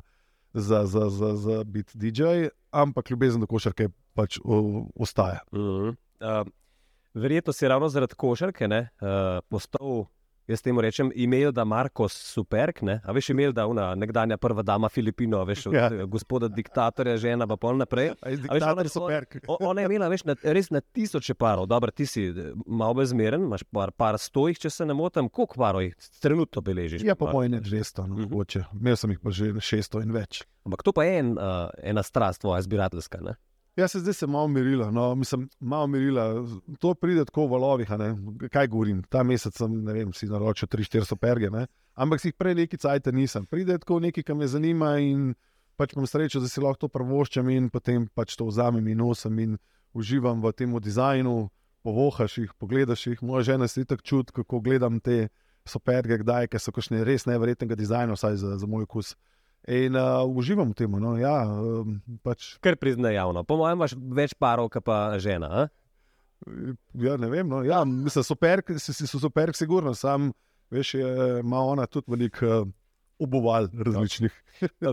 za, 0.53 0.85
za, 0.85 1.09
za, 1.09 1.35
za 1.35 1.63
biti 1.63 1.97
DJ, 1.97 2.49
ampak 2.71 3.09
ljubezen 3.09 3.41
do 3.41 3.47
košarke 3.47 3.89
pač 4.13 4.39
o, 4.43 4.85
ostaja. 4.95 5.39
Uh 5.51 5.59
-huh. 5.59 5.95
uh, 6.41 6.47
Verjetno 7.13 7.53
si 7.53 7.67
ravno 7.67 7.89
zaradi 7.89 8.15
košarke 8.15 8.67
ne, 8.67 8.89
uh, 9.01 9.07
postal, 9.49 10.05
jaz 10.47 10.61
temu 10.61 10.81
rečem, 10.81 11.11
imel 11.15 11.51
da 11.51 11.63
Markos 11.63 12.13
Superk, 12.13 12.81
ne? 12.81 12.99
a 12.99 13.11
veš, 13.11 13.29
imel 13.29 13.51
da 13.51 13.67
una 13.67 13.95
nekdanja 13.95 14.37
prva 14.37 14.61
dama 14.61 14.89
Filipino, 14.89 15.43
veš, 15.43 15.65
od 15.65 15.73
Ja. 15.73 15.89
ja. 15.89 16.05
gospoda 16.05 16.47
diktatorja, 16.47 17.17
žena 17.17 17.47
pa 17.47 17.55
pol 17.57 17.77
naprej. 17.77 18.11
Veš, 18.21 18.39
diktator 18.39 18.69
ona- 18.73 18.89
super. 18.89 19.25
O- 19.47 19.57
Ona 19.61 19.81
je 19.81 19.85
imela 19.87 20.07
veš, 20.07 20.23
na, 20.23 20.35
res 20.43 20.69
na 20.69 20.81
tisoče 20.81 21.33
parov, 21.35 21.65
dobro, 21.65 21.91
ti 21.91 22.05
si 22.05 22.25
eh, 22.25 22.33
malo 22.67 22.93
bolj 22.93 23.05
zmeren, 23.07 23.43
imaš 23.43 23.63
par, 23.65 23.91
par 23.91 24.17
stojih, 24.17 24.59
če 24.59 24.69
se 24.69 24.85
ne 24.85 24.93
motim, 24.93 25.29
koliko 25.29 25.55
parov 25.55 25.81
jih 25.81 25.95
trenutno 26.19 26.61
beležiš? 26.61 27.03
Ja, 27.03 27.15
po 27.15 27.27
mojem, 27.27 27.51
ne 27.51 27.61
200, 27.61 27.99
no, 27.99 28.15
Mhm. 28.15 28.23
mogoče. 28.23 28.63
Imel 28.73 28.95
sem 28.95 29.09
jih 29.09 29.19
pa 29.19 29.31
že 29.31 29.53
600 29.53 30.01
in 30.01 30.11
več. 30.11 30.43
Ampak 30.63 30.83
to 30.83 30.91
pa 30.91 31.03
je 31.03 31.19
en, 31.19 31.31
uh, 31.33 31.43
ena 31.79 32.03
strast, 32.03 32.41
tvoja 32.41 32.61
zbirateljska. 32.61 33.19
Ne? 33.21 33.35
Ja, 33.75 33.87
se 33.87 33.99
zdaj 33.99 34.13
se 34.13 34.27
malo 34.27 34.45
umirila. 34.45 34.91
No, 34.91 35.15
mislim, 35.15 35.49
malo 35.59 35.85
umirila. 35.85 36.45
To 36.79 36.93
pride 36.93 37.25
tako 37.25 37.47
v 37.47 37.51
valovih. 37.51 37.89
Kaj 38.51 38.67
govorim? 38.67 39.03
Ta 39.09 39.23
mesec 39.23 39.57
sem 39.57 39.79
ne 39.83 39.93
vem, 39.93 40.13
si 40.13 40.29
naročil 40.29 40.67
3-4 40.67 41.17
perge, 41.17 41.49
ne? 41.49 41.67
ampak 41.95 42.21
si 42.21 42.31
jih 42.31 42.37
prej 42.37 42.55
neki 42.55 42.77
cajt 42.77 43.11
nisem. 43.13 43.45
Pride 43.45 43.77
tako 43.81 43.99
nekaj, 43.99 44.23
kar 44.23 44.37
me 44.37 44.47
zanima 44.47 44.97
in 45.01 45.33
pač 45.77 45.93
imam 45.93 46.07
srečo, 46.09 46.41
da 46.41 46.49
si 46.49 46.61
lahko 46.61 46.85
to 46.85 46.89
prvoščam 46.93 47.49
in 47.49 47.69
potem 47.73 48.07
pač 48.13 48.37
to 48.37 48.47
vzamem 48.49 48.87
in 48.87 48.97
nosim 48.97 49.39
in 49.39 49.57
uživam 49.93 50.41
v 50.41 50.53
tem 50.53 50.73
dizajnu. 50.73 51.49
Povohaš 51.83 52.37
jih, 52.37 52.51
pogledaš 52.55 53.07
jih, 53.07 53.21
moja 53.21 53.43
žena 53.43 53.67
se 53.67 53.83
tako 53.85 54.03
čuti, 54.07 54.31
kako 54.31 54.61
gledam 54.63 55.01
te 55.03 55.27
superge, 55.67 56.17
kdaj, 56.21 56.47
ker 56.47 56.59
so 56.59 56.71
kakšne 56.71 57.03
res 57.03 57.25
nevrjetnega 57.27 57.75
dizajna, 57.75 58.15
vsaj 58.15 58.37
za, 58.39 58.55
za 58.57 58.67
moj 58.67 58.87
okus. 58.87 59.15
In 59.71 59.95
uh, 59.95 60.27
uživam 60.27 60.73
v 60.73 60.75
tem. 60.75 60.91
No, 60.99 61.15
ja, 61.15 61.47
um, 61.47 62.01
pač 62.25 62.57
Ker 62.59 62.75
priznaj 62.75 63.15
javno. 63.15 63.45
Po 63.47 63.55
mojem, 63.55 63.79
imaš 63.79 63.95
več 63.95 64.35
parov, 64.35 64.67
kot 64.73 64.83
pa 64.83 65.15
žena. 65.23 65.47
A? 65.47 65.67
Ja, 66.99 67.15
ne 67.15 67.29
vem. 67.31 67.47
No. 67.47 67.61
Ja, 67.63 67.85
mislim, 67.87 68.25
super, 68.27 68.59
si, 68.75 69.07
super, 69.07 69.53
sigurno. 69.55 69.95
Sam, 69.95 70.33
veš, 70.73 70.97
je, 70.99 71.13
ima 71.39 71.63
ona 71.63 71.87
tudi 71.87 72.11
veliko 72.11 72.49
uh, 72.49 72.73
obuval 73.19 73.67
različnih. 73.73 74.33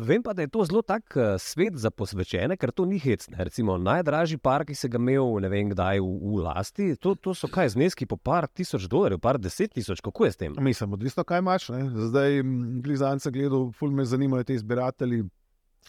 Vem 0.09 0.23
pa, 0.23 0.33
da 0.33 0.43
je 0.43 0.49
to 0.49 0.65
zelo 0.65 0.83
tak 0.83 1.17
uh, 1.17 1.35
svet 1.39 1.77
za 1.77 1.91
posvečene, 1.91 2.57
ker 2.57 2.73
to 2.73 2.85
ni 2.89 2.99
hecne. 2.99 3.37
Recimo, 3.45 3.79
najdražji 3.79 4.39
par, 4.39 4.65
ki 4.67 4.75
se 4.75 4.89
ga 4.89 5.01
imel, 5.01 5.41
ne 5.45 5.51
vem 5.53 5.73
kdaj 5.73 6.01
v, 6.01 6.13
v 6.35 6.45
lasti, 6.45 6.89
to, 7.01 7.15
to 7.15 7.35
so 7.37 7.51
kaj 7.51 7.75
zneski 7.77 8.09
po 8.09 8.17
par 8.17 8.49
tisoč 8.49 8.89
dolarjev, 8.91 9.21
par 9.23 9.41
deset 9.41 9.75
tisoč, 9.75 10.03
kako 10.05 10.29
je 10.29 10.33
s 10.33 10.41
tem? 10.41 10.55
Mislim, 10.61 10.97
odvisno, 10.97 11.25
kaj 11.25 11.45
imaš. 11.45 11.69
Ne. 11.75 11.83
Zdaj, 12.11 12.41
glizance 12.85 13.29
sem 13.29 13.37
gledal, 13.37 13.71
ful 13.77 13.93
me 13.95 14.07
zanimajo 14.09 14.49
ti 14.49 14.57
izbiratelji. 14.59 15.25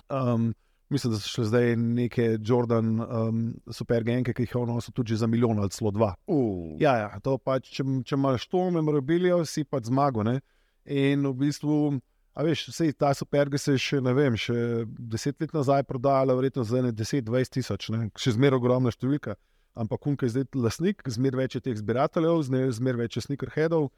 Um, 0.09 0.51
mislim, 0.91 1.13
da 1.13 1.19
so 1.19 1.29
šle 1.29 1.45
zdaj 1.45 1.75
neke 1.75 2.37
Jordan 2.39 2.99
um, 2.99 3.43
super 3.71 4.03
genke, 4.03 4.33
ki 4.33 4.43
jih 4.43 4.55
je 4.55 4.81
so 4.81 4.91
tudi 4.91 5.15
za 5.15 5.27
milijon 5.27 5.59
ali 5.59 5.69
celo 5.69 5.91
dva. 5.91 6.15
Uh. 6.27 6.75
Ja, 6.79 6.97
ja 6.97 7.19
to 7.23 7.37
pač, 7.37 7.69
če, 7.71 7.83
če 8.05 8.15
imaš 8.15 8.47
to 8.47 8.69
memorabilijo, 8.71 9.45
si 9.45 9.63
pač 9.63 9.87
zmago. 9.87 10.23
Ne? 10.23 10.41
In 10.85 11.27
v 11.27 11.33
bistvu, 11.45 12.01
a 12.33 12.43
veš, 12.43 12.67
vse 12.71 12.91
ta 12.93 13.13
superga 13.17 13.59
se 13.59 13.75
je 13.75 13.81
še, 13.81 14.01
ne 14.03 14.13
vem, 14.15 14.37
še 14.39 14.55
deset 14.87 15.39
let 15.43 15.55
nazaj 15.55 15.83
prodajala, 15.89 16.35
verjetno 16.37 16.63
za 16.67 16.83
ne 16.83 16.93
10-20 16.95 17.57
tisoč, 17.57 17.89
ne? 17.91 18.05
še 18.17 18.35
zmeraj 18.37 18.61
ogromna 18.61 18.93
številka. 18.93 19.35
Ampak 19.79 20.01
kunka 20.03 20.27
je 20.27 20.35
zdaj 20.35 20.47
lasnik, 20.59 21.03
zmeraj 21.07 21.43
več 21.43 21.57
je 21.57 21.65
teh 21.67 21.75
zbirateljev, 21.79 22.41
zmeraj 22.75 23.01
več 23.05 23.17
je 23.17 23.25
sneakerheadov, 23.27 23.91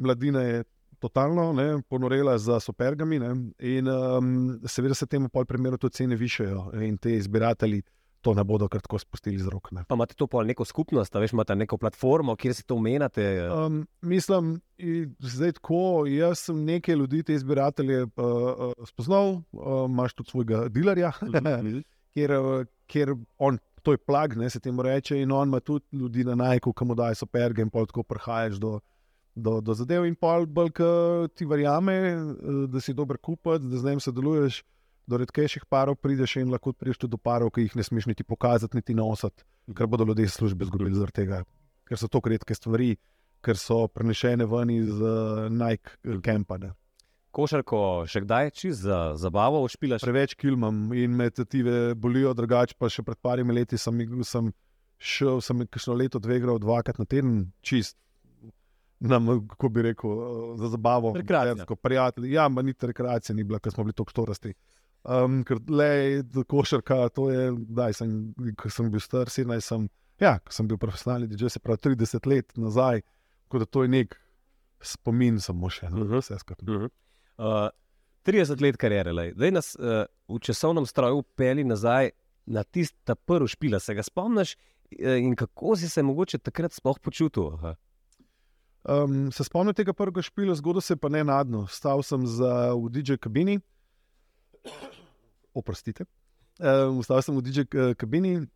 mladina 0.00 0.44
je 0.46 0.62
totalno 1.00 1.52
ne, 1.56 1.80
ponorela 1.88 2.36
za 2.38 2.60
supergami 2.60 3.18
ne? 3.20 3.30
in 3.64 3.88
um, 3.88 4.60
seveda 4.68 4.94
se 4.94 5.08
temu 5.08 5.28
pol 5.32 5.46
primeru 5.48 5.78
tudi 5.80 5.96
cene 6.00 6.16
višajo 6.20 6.70
in 6.84 6.98
te 7.00 7.14
zbiratelji 7.20 7.82
to 8.20 8.34
ne 8.34 8.44
bodo 8.44 8.68
kar 8.68 8.82
tako 8.84 8.98
spustili 8.98 9.38
z 9.38 9.48
rok. 9.48 9.70
Ne? 9.72 9.84
Pa 9.88 9.96
imate 9.96 10.14
to 10.14 10.26
pol 10.30 10.44
neko 10.46 10.64
skupnost, 10.68 11.14
veš, 11.14 11.32
imate 11.32 11.56
neko 11.56 11.78
platformo, 11.80 12.36
kjer 12.36 12.54
si 12.54 12.66
to 12.66 12.76
omenjate. 12.76 13.26
Um, 13.48 13.80
mislim, 14.02 14.52
zdaj 15.18 15.56
tako, 15.60 16.04
jaz 16.08 16.46
sem 16.50 16.64
nekaj 16.64 16.98
ljudi, 17.00 17.22
te 17.22 17.34
izbiratelje 17.34 18.02
uh, 18.04 18.10
uh, 18.20 18.72
spoznal, 18.88 19.40
uh, 19.52 19.86
imaš 19.88 20.14
tudi 20.18 20.30
svojega 20.30 20.66
dilerja, 20.68 21.12
kjer, 22.14 22.36
uh, 22.36 22.68
kjer 22.90 23.14
on, 23.38 23.58
to 23.82 23.96
je 23.96 24.02
plag, 24.04 24.36
ne 24.36 24.50
se 24.50 24.60
temu 24.60 24.84
reče, 24.84 25.22
in 25.22 25.32
on 25.32 25.48
ima 25.48 25.60
tudi 25.60 25.84
ljudi 25.96 26.24
na 26.24 26.34
najku, 26.34 26.72
ki 26.72 26.84
mu 26.84 26.94
dajo 26.94 27.16
superge 27.16 27.62
in 27.62 27.70
tako 27.70 28.02
prihajaš 28.02 28.60
do, 28.60 28.78
do, 29.34 29.60
do 29.60 29.74
zadev. 29.74 30.04
In 30.04 30.14
pol 30.14 30.44
bolj, 30.46 30.74
ki 30.76 30.90
ti 31.34 31.48
verjame, 31.48 31.96
uh, 32.16 32.66
da 32.68 32.84
si 32.84 32.94
dober 32.94 33.16
kupec, 33.16 33.64
da 33.64 33.80
z 33.80 33.88
njim 33.88 34.04
sodeluješ. 34.04 34.64
Do 35.10 35.18
redkejših 35.18 35.64
parov 35.66 35.96
prideš 35.98 36.36
in 36.38 36.52
lahko 36.52 36.72
prideš 36.72 37.00
tudi 37.02 37.16
do 37.16 37.18
parov, 37.18 37.50
ki 37.54 37.66
jih 37.66 37.78
ne 37.80 37.82
smeš 37.86 38.06
niti 38.12 38.26
pokazati, 38.26 38.78
niti 38.78 38.94
nositi, 38.94 39.42
ker 39.74 39.88
bodo 39.90 40.06
ljudje 40.06 40.28
iz 40.28 40.36
službe 40.36 40.68
izgubili 40.68 40.94
zaradi 40.94 41.16
tega, 41.22 41.40
ker 41.88 41.98
so 41.98 42.06
to 42.06 42.20
redke 42.30 42.54
stvari, 42.54 42.92
ker 43.42 43.58
so 43.58 43.88
prenešene 43.88 44.46
ven 44.46 44.70
iz 44.70 44.92
uh, 45.00 45.48
Nike 45.50 45.96
eh, 46.04 46.20
kampa. 46.22 46.60
ne. 46.62 46.70
Košarko 47.30 47.80
še 48.10 48.24
kdaj 48.24 48.50
čist 48.58 48.82
za 48.86 49.14
zabavo 49.18 49.62
špilaš? 49.70 50.02
Preveč 50.02 50.34
kil 50.38 50.56
imam 50.56 50.88
in 50.98 51.14
me 51.14 51.28
tetive 51.30 51.94
bolijo, 51.94 52.34
drugače 52.34 52.74
pa 52.78 52.90
še 52.90 53.04
pred 53.06 53.18
parimi 53.22 53.54
leti 53.54 53.78
sem, 53.78 54.00
sem 54.26 54.50
šel, 54.98 55.38
sem 55.42 55.62
kakšno 55.66 55.94
leto, 55.94 56.18
dve 56.22 56.40
igral 56.40 56.58
dvakrat 56.62 56.98
na 56.98 57.06
teden, 57.06 57.52
čist. 57.62 57.96
Nam, 59.00 59.30
kako 59.48 59.70
bi 59.72 59.86
rekel, 59.90 60.10
eh, 60.10 60.56
za 60.60 60.68
zabavo, 60.74 61.14
prijatelji. 61.78 62.34
Ja, 62.34 62.48
ma 62.48 62.62
niti 62.62 62.86
rekreacije 62.90 63.34
ni 63.36 63.46
bila, 63.46 63.58
ker 63.58 63.72
smo 63.72 63.86
bili 63.86 63.96
tako 63.96 64.12
štorasti. 64.12 64.54
Um, 65.04 65.40
ker 65.48 65.56
le 65.72 66.22
košarka, 66.44 67.08
to 67.16 67.30
je, 67.30 67.46
da 67.72 67.86
sem, 67.96 68.34
sem 68.68 68.90
bil 68.92 69.00
star, 69.00 69.30
17, 69.32 69.60
sem, 69.64 69.86
ja, 70.20 70.34
sem 70.52 70.68
bil 70.68 70.76
profesionalni 70.76 71.26
DJ, 71.30 71.48
se 71.48 71.58
pravi 71.60 71.78
30 71.96 72.26
let 72.28 72.52
nazaj, 72.60 73.00
tako 73.46 73.58
da 73.58 73.64
to 73.64 73.82
je 73.86 73.88
nek 73.88 74.16
spomin 74.80 75.40
samo 75.40 75.70
še. 75.72 75.88
No, 75.90 76.04
Mhm. 76.04 76.18
vse 76.20 76.38
skupaj. 76.38 76.68
Uh 76.68 76.82
-huh. 76.82 76.90
uh, 77.38 77.70
30 78.24 78.60
let 78.60 78.76
kariere, 78.76 79.12
lej. 79.12 79.32
zdaj 79.32 79.50
nas 79.50 79.76
uh, 79.76 80.04
v 80.28 80.38
časovnem 80.40 80.86
stroju 80.86 81.22
peli 81.36 81.64
nazaj 81.64 82.10
na 82.46 82.62
tisti 82.62 83.14
prvi 83.26 83.48
špila. 83.48 83.80
Se 83.80 83.94
ga 83.94 84.02
spomniš 84.02 84.56
eh, 84.98 85.18
in 85.18 85.36
kako 85.36 85.76
si 85.76 85.88
se 85.88 86.02
mogoče 86.02 86.38
takrat 86.38 86.72
sploh 86.72 86.98
počutil? 87.00 87.54
Aha. 87.54 87.74
Um, 88.84 89.32
se 89.32 89.44
spomnim 89.44 89.74
tega 89.74 89.92
prvega 89.92 90.22
špila, 90.22 90.54
zgodil 90.54 90.80
se 90.80 90.92
je 90.92 90.96
pa 90.96 91.08
ne 91.08 91.24
nadno. 91.24 91.66
Stal 91.66 92.02
sem 92.02 92.26
za, 92.26 92.72
v 92.74 92.88
DJ 92.90 93.16
kabini. 93.20 93.60
Oprostite. 95.54 96.04
Um, 96.60 97.00
stal 97.02 97.22
sem 97.24 97.34
v 97.36 97.42
DJ 97.42 97.64
k- 97.66 97.94
kabini. 97.98 98.46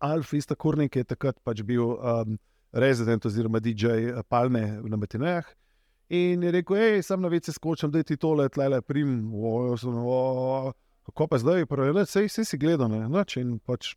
Alf 0.00 0.32
Ista 0.32 0.56
Kurnik 0.56 0.96
je 0.96 1.04
takrat 1.04 1.36
pač 1.44 1.60
bil 1.62 1.94
um, 1.94 2.38
rezident 2.72 3.24
oziroma 3.26 3.60
DJ 3.60 4.16
Palme 4.28 4.80
na 4.82 4.96
Metinejah. 4.96 5.46
In 6.10 6.42
je 6.42 6.50
rekel, 6.50 6.76
hej, 6.76 7.02
sem 7.06 7.20
na 7.22 7.28
vece 7.30 7.52
skočim, 7.54 7.90
da 7.92 8.02
ti 8.02 8.16
tole 8.18 8.48
tlele 8.50 8.80
prim. 8.82 9.30
O, 9.30 9.70
jaz 9.70 9.84
sem, 9.84 9.94
o, 9.94 10.72
kako 11.06 11.28
pa 11.30 11.38
zdaj? 11.38 11.68
Pravi, 11.70 12.02
sej, 12.08 12.26
sej 12.32 12.48
si 12.48 12.58
gledal, 12.58 12.90
ne? 12.90 13.04
Noč 13.06 13.36
in 13.38 13.60
pač 13.62 13.94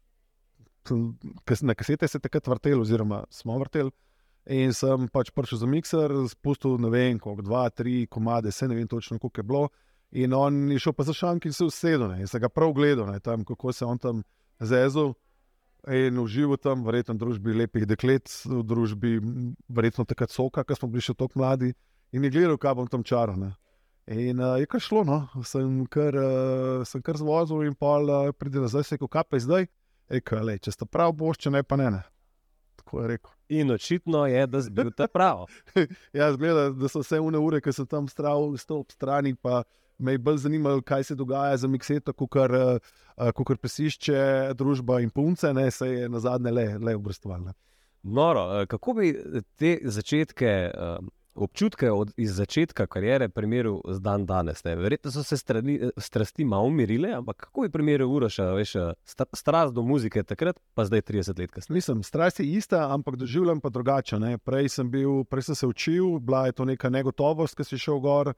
na 1.63 1.73
kasete 1.73 2.07
se 2.07 2.19
takrat 2.19 2.47
vrtel, 2.47 2.83
oziroma 2.83 3.23
smo 3.33 3.57
vrteli. 3.57 3.89
In 4.53 4.75
sem 4.75 5.07
pač 5.07 5.31
prišel 5.31 5.63
za 5.63 5.67
mikser, 5.71 6.11
spustil 6.29 6.75
ne 6.83 6.91
vem, 6.91 7.17
koliko, 7.17 7.47
dva, 7.47 7.69
tri 7.71 8.03
komade, 8.11 8.51
se 8.51 8.67
ne 8.67 8.75
vem 8.75 8.87
točno, 8.87 9.17
koliko 9.17 9.39
je 9.39 9.47
bilo. 9.47 9.63
In 10.13 10.33
on 10.37 10.71
je 10.71 10.79
šel 10.79 10.93
pa 10.93 11.03
za 11.07 11.13
šank 11.13 11.45
in 11.49 11.53
se 11.53 11.65
usedel, 11.65 12.07
ne, 12.11 12.21
in 12.21 12.29
se 12.29 12.39
ga 12.39 12.49
prav 12.49 12.73
gledal, 12.77 13.07
ne, 13.09 13.19
tam, 13.19 13.45
kako 13.45 13.73
se 13.73 13.85
on 13.85 13.97
tam 13.97 14.21
zezel. 14.61 15.13
In 15.89 16.19
užival 16.19 16.57
tam, 16.61 16.85
verjetno 16.85 17.15
v 17.17 17.19
družbi 17.19 17.55
lepih 17.59 17.87
deklet, 17.87 18.29
v 18.45 18.61
družbi 18.63 19.17
verjetno 19.67 20.05
takrat 20.07 20.31
soka, 20.31 20.63
ker 20.63 20.77
smo 20.79 20.87
bili 20.87 21.03
še 21.03 21.15
tako 21.17 21.41
mladi. 21.41 21.73
In 22.13 22.23
je 22.23 22.31
gledal, 22.31 22.59
kaj 22.61 22.77
bom 22.77 22.87
tam 22.87 23.03
čaral. 23.03 23.35
ne. 23.35 23.51
In 24.07 24.39
uh, 24.39 24.59
je 24.59 24.67
kar 24.67 24.83
šlo, 24.83 25.03
no. 25.07 25.17
sem 25.47 25.85
kar, 25.91 26.15
uh, 26.15 26.85
sem 26.87 27.01
kar 27.01 27.17
zvozil 27.17 27.63
in 27.63 27.75
pa 27.75 27.97
uh, 27.99 28.31
pride 28.35 28.59
nazaj, 28.63 28.83
se 28.83 28.97
kaj 28.99 29.23
pa 29.27 29.39
zdaj. 29.39 29.67
Rekel, 30.11 30.49
je, 30.53 30.59
če 30.67 30.71
sta 30.75 30.85
prav 30.85 31.13
boš, 31.15 31.39
če 31.45 31.51
ne 31.55 31.63
pa 31.63 31.79
ne. 31.79 31.89
ne. 31.97 32.01
Tako 32.79 33.01
je 33.01 33.07
rekel. 33.15 33.31
In 33.49 33.71
očitno 33.71 34.25
je, 34.27 34.47
da 34.47 34.61
si 34.61 34.71
bil 34.71 34.91
ta 34.91 35.07
prav. 35.07 35.47
Ja, 36.17 36.31
zgleda, 36.35 36.69
da 36.75 36.91
so 36.91 37.01
vse 37.01 37.19
une 37.19 37.39
ure, 37.39 37.61
ki 37.63 37.73
sem 37.73 37.87
tam 37.87 38.07
stral, 38.11 38.53
stal 38.59 38.83
ob 38.83 38.91
strani, 38.91 39.35
pa 39.35 39.63
me 39.97 40.17
bolj 40.17 40.37
zanimalo, 40.37 40.81
kaj 40.81 41.03
se 41.03 41.15
dogaja 41.15 41.57
za 41.57 41.67
mikseto, 41.67 42.13
kot 42.13 42.29
kar 43.47 43.57
pesišče, 43.57 44.53
družba 44.57 45.01
in 45.01 45.09
punce, 45.09 45.53
ne, 45.53 45.71
se 45.71 45.89
je 45.89 46.09
na 46.09 46.19
zadnje 46.19 46.51
le, 46.51 46.67
le 46.77 46.95
obrestovala. 46.95 47.53
Noro, 48.03 48.61
eh, 48.61 48.65
kako 48.65 48.93
bi 48.93 49.13
te 49.55 49.77
začetke, 49.83 50.47
eh, 50.47 50.97
občutke 51.35 51.91
od, 51.91 52.11
iz 52.17 52.35
začetka 52.35 52.85
kariere 52.87 53.29
primerjal 53.29 53.79
z 53.89 53.99
dan 53.99 54.25
danes? 54.25 54.63
Ne? 54.63 54.75
Verjetno 54.75 55.11
so 55.11 55.23
se 55.23 55.37
strani, 55.37 55.75
eh, 55.75 55.89
strasti 55.97 56.45
malo 56.45 56.67
umirile, 56.67 57.13
ampak 57.13 57.37
kako 57.37 57.61
bi 57.61 57.69
primerjal 57.69 58.11
Uroša, 58.11 58.51
veš, 58.53 58.75
eh, 58.75 58.93
sta- 59.05 59.29
strast 59.33 59.73
do 59.73 59.81
muzike 59.81 60.23
takrat, 60.23 60.59
pa 60.73 60.85
zdaj 60.85 61.01
30 61.01 61.39
let 61.39 61.51
kasneje? 61.51 61.75
Mislim, 61.77 62.03
strast 62.03 62.39
je 62.39 62.45
ista, 62.45 62.93
ampak 62.93 63.15
doživljam 63.15 63.61
pa 63.61 63.69
drugače. 63.69 64.19
Ne. 64.19 64.37
Prej, 64.37 64.69
sem 64.69 64.91
bil, 64.91 65.23
prej 65.23 65.41
sem 65.41 65.55
se 65.55 65.67
učil, 65.67 66.19
bila 66.19 66.45
je 66.45 66.51
to 66.51 66.65
neka 66.65 66.89
negotovost, 66.89 67.55
ki 67.55 67.63
si 67.63 67.77
šel 67.77 67.99
gor. 67.99 68.33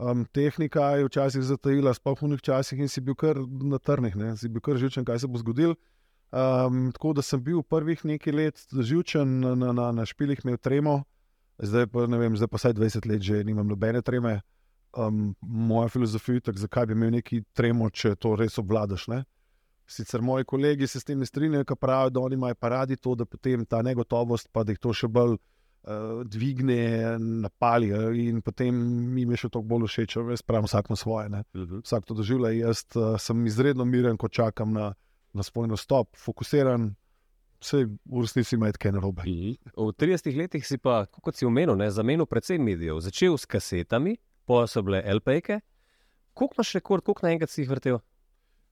Um, 0.00 0.24
tehnika 0.32 0.80
je 0.96 1.04
včasih 1.04 1.42
zatajila, 1.44 1.92
sploh 1.92 2.22
v 2.22 2.28
njih 2.32 2.40
časih, 2.40 2.78
in 2.80 2.88
si 2.88 3.02
bil 3.04 3.14
kar 3.14 3.36
na 3.44 3.76
trnih, 3.76 4.14
ne. 4.16 4.36
si 4.36 4.48
bil 4.48 4.62
kar 4.64 4.78
živčen, 4.80 5.04
kaj 5.04 5.18
se 5.20 5.28
bo 5.28 5.36
zgodilo. 5.38 5.76
Um, 6.32 6.88
tako 6.94 7.12
da 7.12 7.22
sem 7.22 7.42
bil 7.44 7.60
prvih 7.62 8.04
nekaj 8.08 8.32
let 8.32 8.62
živčen, 8.72 9.40
na, 9.40 9.52
na, 9.54 9.72
na, 9.76 9.90
na 9.92 10.06
špilih 10.06 10.40
imel 10.44 10.56
tremo, 10.56 11.02
zdaj 11.58 11.90
pa 11.92 12.06
ne 12.06 12.16
vem, 12.16 12.36
zdaj 12.36 12.48
pa 12.48 12.56
vsaj 12.56 12.74
20 12.78 13.08
let 13.10 13.20
že 13.20 13.42
nimam 13.44 13.68
nobene 13.68 14.00
treme. 14.02 14.40
Um, 14.96 15.34
moja 15.40 15.88
filozofija 15.88 16.40
je, 16.46 16.56
zakaj 16.64 16.86
bi 16.86 16.96
imel 16.96 17.12
neki 17.18 17.42
tremo, 17.52 17.90
če 17.90 18.14
to 18.16 18.36
res 18.40 18.56
obvladaš. 18.58 19.04
Ne? 19.12 19.24
Sicer 19.86 20.22
moji 20.22 20.48
kolegi 20.48 20.86
se 20.86 21.00
s 21.00 21.04
tem 21.04 21.18
ne 21.18 21.26
strinjajo, 21.26 21.76
pravijo, 21.76 22.10
da 22.10 22.20
oni 22.20 22.40
imajo 22.40 22.54
pa 22.54 22.68
radi 22.68 22.96
to, 22.96 23.14
da 23.14 23.26
potem 23.26 23.66
ta 23.66 23.82
negotovost, 23.82 24.48
pa 24.52 24.64
da 24.64 24.72
jih 24.72 24.80
to 24.80 24.96
še 24.96 25.12
bolj 25.12 25.36
uh, 25.36 25.44
dvigne, 26.24 27.18
napali 27.18 27.88
in 28.28 28.42
potem 28.42 28.74
mi 29.14 29.24
je 29.24 29.36
še 29.44 29.48
toliko 29.48 29.68
bolj 29.68 29.88
všeč, 29.88 30.18
da 30.28 30.36
spravim 30.36 30.68
vsak 30.68 30.90
na 30.90 30.96
svoje. 30.96 31.28
Uh 31.28 31.34
-huh. 31.54 31.82
Vsak 31.82 32.04
to 32.04 32.14
doživlja. 32.14 32.50
Jaz 32.50 32.84
uh, 32.94 33.16
sem 33.18 33.46
izredno 33.46 33.84
miren, 33.84 34.16
ko 34.16 34.28
čakam 34.28 34.72
na, 34.72 34.94
na 35.32 35.42
svoj 35.42 35.68
nastop, 35.68 36.16
fokusiran. 36.16 36.94
Vse 37.60 37.84
v 37.86 38.20
resnici 38.20 38.54
ima 38.54 38.72
kaj 38.72 38.92
narobe. 38.92 39.22
V 39.22 39.56
30 39.76 40.36
letih 40.36 40.66
si 40.66 40.78
pa, 40.78 41.06
kot 41.06 41.36
si 41.36 41.46
omenil, 41.46 41.76
ne, 41.76 41.90
zamenil 41.90 42.26
predvsem 42.26 42.62
medijev. 42.62 43.00
Začel 43.00 43.36
s 43.38 43.46
kasetami, 43.46 44.16
pa 44.44 44.66
so 44.66 44.82
bile 44.82 45.02
LPK. 45.14 45.60
Koliko 46.34 46.54
imaš 46.56 46.72
rekord, 46.72 47.04
koliko 47.04 47.26
naenkrat 47.26 47.50
si 47.50 47.62
jih 47.62 47.70
vrtel? 47.70 47.98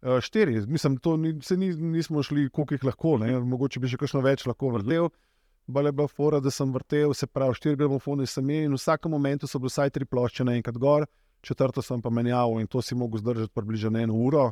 Uh, 0.03 0.21
štiri, 0.21 0.67
mislim, 0.67 0.97
da 0.97 1.17
ni, 1.17 1.33
ni, 1.57 1.77
nismo 1.77 2.23
šli, 2.23 2.49
koliko 2.51 2.75
jih 2.75 2.85
lahko, 2.85 3.19
ne? 3.19 3.41
mogoče 3.41 3.81
bi 3.81 3.89
še 3.89 3.97
kakšno 3.97 4.21
več 4.21 4.47
lahko 4.47 4.71
vrtel. 4.71 5.05
Uh 5.05 5.11
-huh 5.11 5.28
bale 5.69 5.93
bila 5.93 6.09
fora, 6.09 6.41
da 6.41 6.51
sem 6.51 6.73
vrtel, 6.73 7.13
se 7.15 7.27
pravi, 7.27 7.55
štiri 7.55 7.77
gramofone 7.77 8.27
sem 8.27 8.45
imel 8.45 8.65
in 8.67 8.77
v 8.77 8.81
vsakem 8.81 9.13
momentu 9.13 9.47
so 9.47 9.61
bile 9.61 9.69
vsaj 9.69 9.93
tri 9.93 10.07
plošče 10.09 10.47
naenkrat 10.49 10.79
gor, 10.81 11.05
četrto 11.45 11.85
sem 11.85 12.01
pa 12.03 12.11
menjal 12.11 12.57
in 12.61 12.67
to 12.67 12.83
si 12.83 12.97
mogel 12.97 13.21
zdržati 13.21 13.53
približno 13.55 14.01
eno 14.01 14.17
uro. 14.17 14.51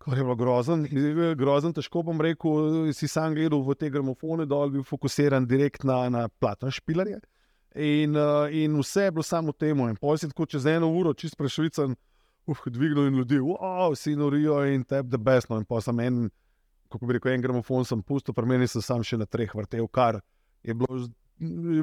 Kar 0.00 0.16
je 0.16 0.24
bilo 0.24 0.34
grozen, 0.36 0.86
grozen, 1.36 1.74
težko 1.76 2.02
bom 2.02 2.20
rekel, 2.20 2.88
si 2.96 3.08
sam 3.08 3.34
gledal 3.36 3.60
v 3.62 3.76
te 3.76 3.90
gramofone, 3.92 4.46
dol 4.48 4.72
bil 4.72 4.82
fokusiran 4.82 5.46
direkt 5.46 5.84
na, 5.84 6.08
na 6.08 6.28
platno 6.28 6.72
špilarje. 6.72 7.20
In, 7.76 8.16
in 8.50 8.78
vse 8.80 9.04
je 9.06 9.10
bilo 9.12 9.22
samo 9.22 9.52
temu. 9.52 9.90
In 9.92 9.98
pojsi 10.00 10.30
tako 10.32 10.46
čez 10.48 10.64
eno 10.66 10.88
uro, 10.88 11.12
čist 11.14 11.36
prešvicen, 11.36 11.92
uf, 12.48 12.64
dvignil 12.66 13.10
in 13.10 13.20
ljudi, 13.20 13.42
wow, 13.44 13.92
vsi 13.92 14.16
norijo 14.16 14.62
in 14.72 14.88
tep, 14.88 15.06
da 15.06 15.20
besno. 15.20 15.60
In 15.60 15.68
pa 15.68 15.82
sem 15.84 16.00
en 16.00 16.30
kako 16.90 17.06
bi 17.06 17.16
rekel, 17.18 17.32
en 17.34 17.44
gramofon 17.44 17.86
sem 17.88 18.02
pustil, 18.02 18.34
pri 18.36 18.48
meni 18.50 18.68
sem 18.68 18.82
sam 18.84 19.04
še 19.06 19.20
na 19.20 19.28
treh 19.30 19.52
vrtel, 19.54 19.86
kar 19.88 20.20
je 20.66 20.74
bilo 20.76 21.06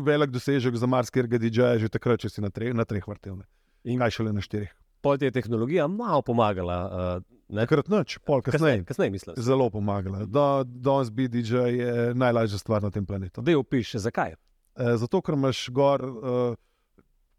velik 0.05 0.29
dosežek 0.29 0.75
za 0.77 0.87
marsikega 0.87 1.39
DJ-ja, 1.41 1.77
že 1.81 1.89
takrat, 1.89 2.21
če 2.21 2.29
si 2.29 2.43
na 2.43 2.51
treh, 2.53 2.75
na 2.77 2.85
treh 2.85 3.05
vrtel. 3.07 3.39
Ne. 3.39 3.47
In 3.87 4.01
kaj 4.01 4.19
šele 4.19 4.35
na 4.35 4.43
štirih. 4.43 4.69
Pol 5.01 5.17
ti 5.17 5.29
je 5.29 5.33
tehnologija 5.33 5.87
malo 5.87 6.21
pomagala. 6.25 6.77
Uh, 6.85 7.25
Takrat 7.47 7.87
noč, 7.87 8.17
pol 8.27 8.41
kasneje. 8.43 8.81
Kasneje, 8.83 9.11
mislim. 9.13 9.37
Zelo 9.39 9.69
pomagala. 9.71 10.25
Danes 10.65 11.11
biti 11.15 11.41
DJ 11.41 11.69
je 11.77 12.13
najlažja 12.15 12.59
stvar 12.59 12.83
na 12.83 12.91
tem 12.91 13.05
planetu. 13.07 13.41
Da, 13.41 13.55
opiši, 13.55 14.01
zakaj. 14.03 14.33
E, 14.35 14.95
zato, 14.99 15.21
ker 15.23 15.37
imaš, 15.37 15.61
gor, 15.71 16.03
uh, 16.03 16.57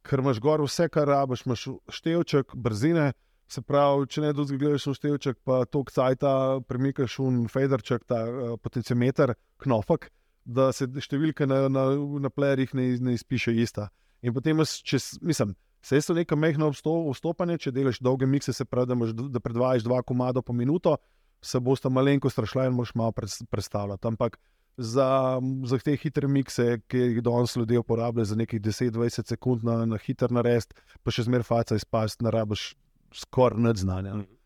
ker 0.09 0.23
imaš 0.25 0.41
gor 0.41 0.65
vse, 0.65 0.89
kar 0.89 1.11
rabiš, 1.13 1.45
imaš 1.45 1.67
števček, 1.93 2.57
brzine, 2.57 3.11
Se 3.49 3.63
pravi, 3.65 4.07
če 4.13 4.23
ne 4.27 4.33
dosti 4.37 4.59
gledaš 4.61 4.87
v 4.91 4.95
števček, 4.99 5.39
pa 5.47 5.63
to 5.65 5.81
kcajta, 5.89 6.33
premikaš 6.69 7.17
v 7.23 7.47
federček, 7.49 8.05
ta 8.05 8.21
uh, 8.29 8.57
potenciometer, 8.61 9.33
knofak, 9.65 10.11
da 10.45 10.69
se 10.73 10.85
številke 10.85 11.49
na, 11.49 11.65
na, 11.73 11.87
na 11.97 12.31
playerjih 12.33 12.75
ne, 12.77 12.91
ne 13.01 13.17
izpiše 13.17 13.55
ista. 13.57 13.89
In 14.21 14.35
potem, 14.37 14.61
če, 14.61 15.01
mislim, 15.25 15.55
se 15.85 16.01
so 16.03 16.17
neka 16.17 16.37
mehna 16.37 16.69
vstopanja, 16.73 17.59
če 17.63 17.73
delaš 17.73 18.03
dolge 18.05 18.27
mikse, 18.29 18.53
se 18.53 18.67
pravi, 18.69 18.91
da, 18.91 18.99
imaš, 18.99 19.15
da 19.17 19.41
predvajaš 19.41 19.87
dva 19.87 20.03
komada 20.03 20.43
po 20.43 20.53
minuto, 20.53 20.97
se 21.41 21.61
bosta 21.63 21.89
malenko 21.89 22.31
strašla 22.31 22.67
in 22.67 22.77
moš 22.77 22.95
malo 22.99 23.15
predstavljati. 23.15 24.09
Ampak 24.09 24.39
za, 24.77 25.39
za 25.65 25.79
te 25.79 25.95
hitre 25.97 26.29
mikse, 26.29 26.81
ki 26.91 26.99
jih 26.99 27.23
danes 27.23 27.57
ljudje 27.57 27.79
uporabljajo 27.79 28.33
za 28.33 28.37
nekih 28.37 28.61
10-20 28.61 29.27
sekund 29.27 29.65
na, 29.65 29.85
na 29.87 29.99
hiter 29.99 30.35
narest, 30.35 30.75
pa 31.03 31.15
še 31.15 31.27
zmer 31.27 31.47
faca 31.47 31.79
izpast, 31.79 32.23
ne 32.23 32.35
rabiš 32.35 32.73
skoraj 33.13 33.61
ne 33.63 33.75
znanja. 33.75 34.15
Mhm. 34.15 34.39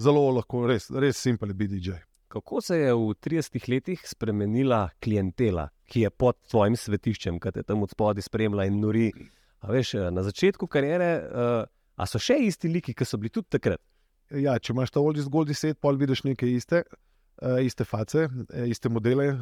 Zelo 0.00 0.22
lahko, 0.32 0.64
res, 0.66 0.88
res 0.90 1.18
simpel 1.20 1.52
biti 1.54 1.76
DJ. 1.76 1.98
Kako 2.30 2.60
se 2.60 2.76
je 2.78 2.92
v 2.94 3.14
30 3.20 3.68
letih 3.68 4.02
spremenila 4.06 4.88
klientela, 5.02 5.66
ki 5.90 6.04
je 6.06 6.10
pod 6.10 6.38
tvojim 6.50 6.76
svetiščem, 6.78 7.40
ki 7.42 7.52
te 7.56 7.64
tam 7.66 7.82
od 7.82 7.90
spodaj 7.90 8.22
spremlja 8.22 8.68
in 8.70 8.78
nori? 8.80 9.08
Veš, 9.66 9.94
eh, 9.98 10.10
na 10.14 10.22
začetku 10.22 10.68
kariere, 10.70 11.10
uh, 11.20 11.64
a 11.96 12.06
so 12.06 12.22
še 12.22 12.38
isti 12.46 12.70
liki, 12.70 12.94
ki 12.94 13.04
so 13.04 13.18
bili 13.18 13.34
tudi 13.34 13.50
takrat? 13.58 13.82
Ja, 14.30 14.54
če 14.62 14.72
imaš 14.72 14.94
ta 14.94 15.02
oldie 15.02 15.26
zgolj 15.26 15.50
deset, 15.50 15.80
pol 15.82 15.98
vidiš 16.00 16.22
neke 16.24 16.46
iste, 16.48 16.84
uh, 17.42 17.58
iste 17.60 17.84
face, 17.84 18.28
iste 18.70 18.88
modele, 18.88 19.34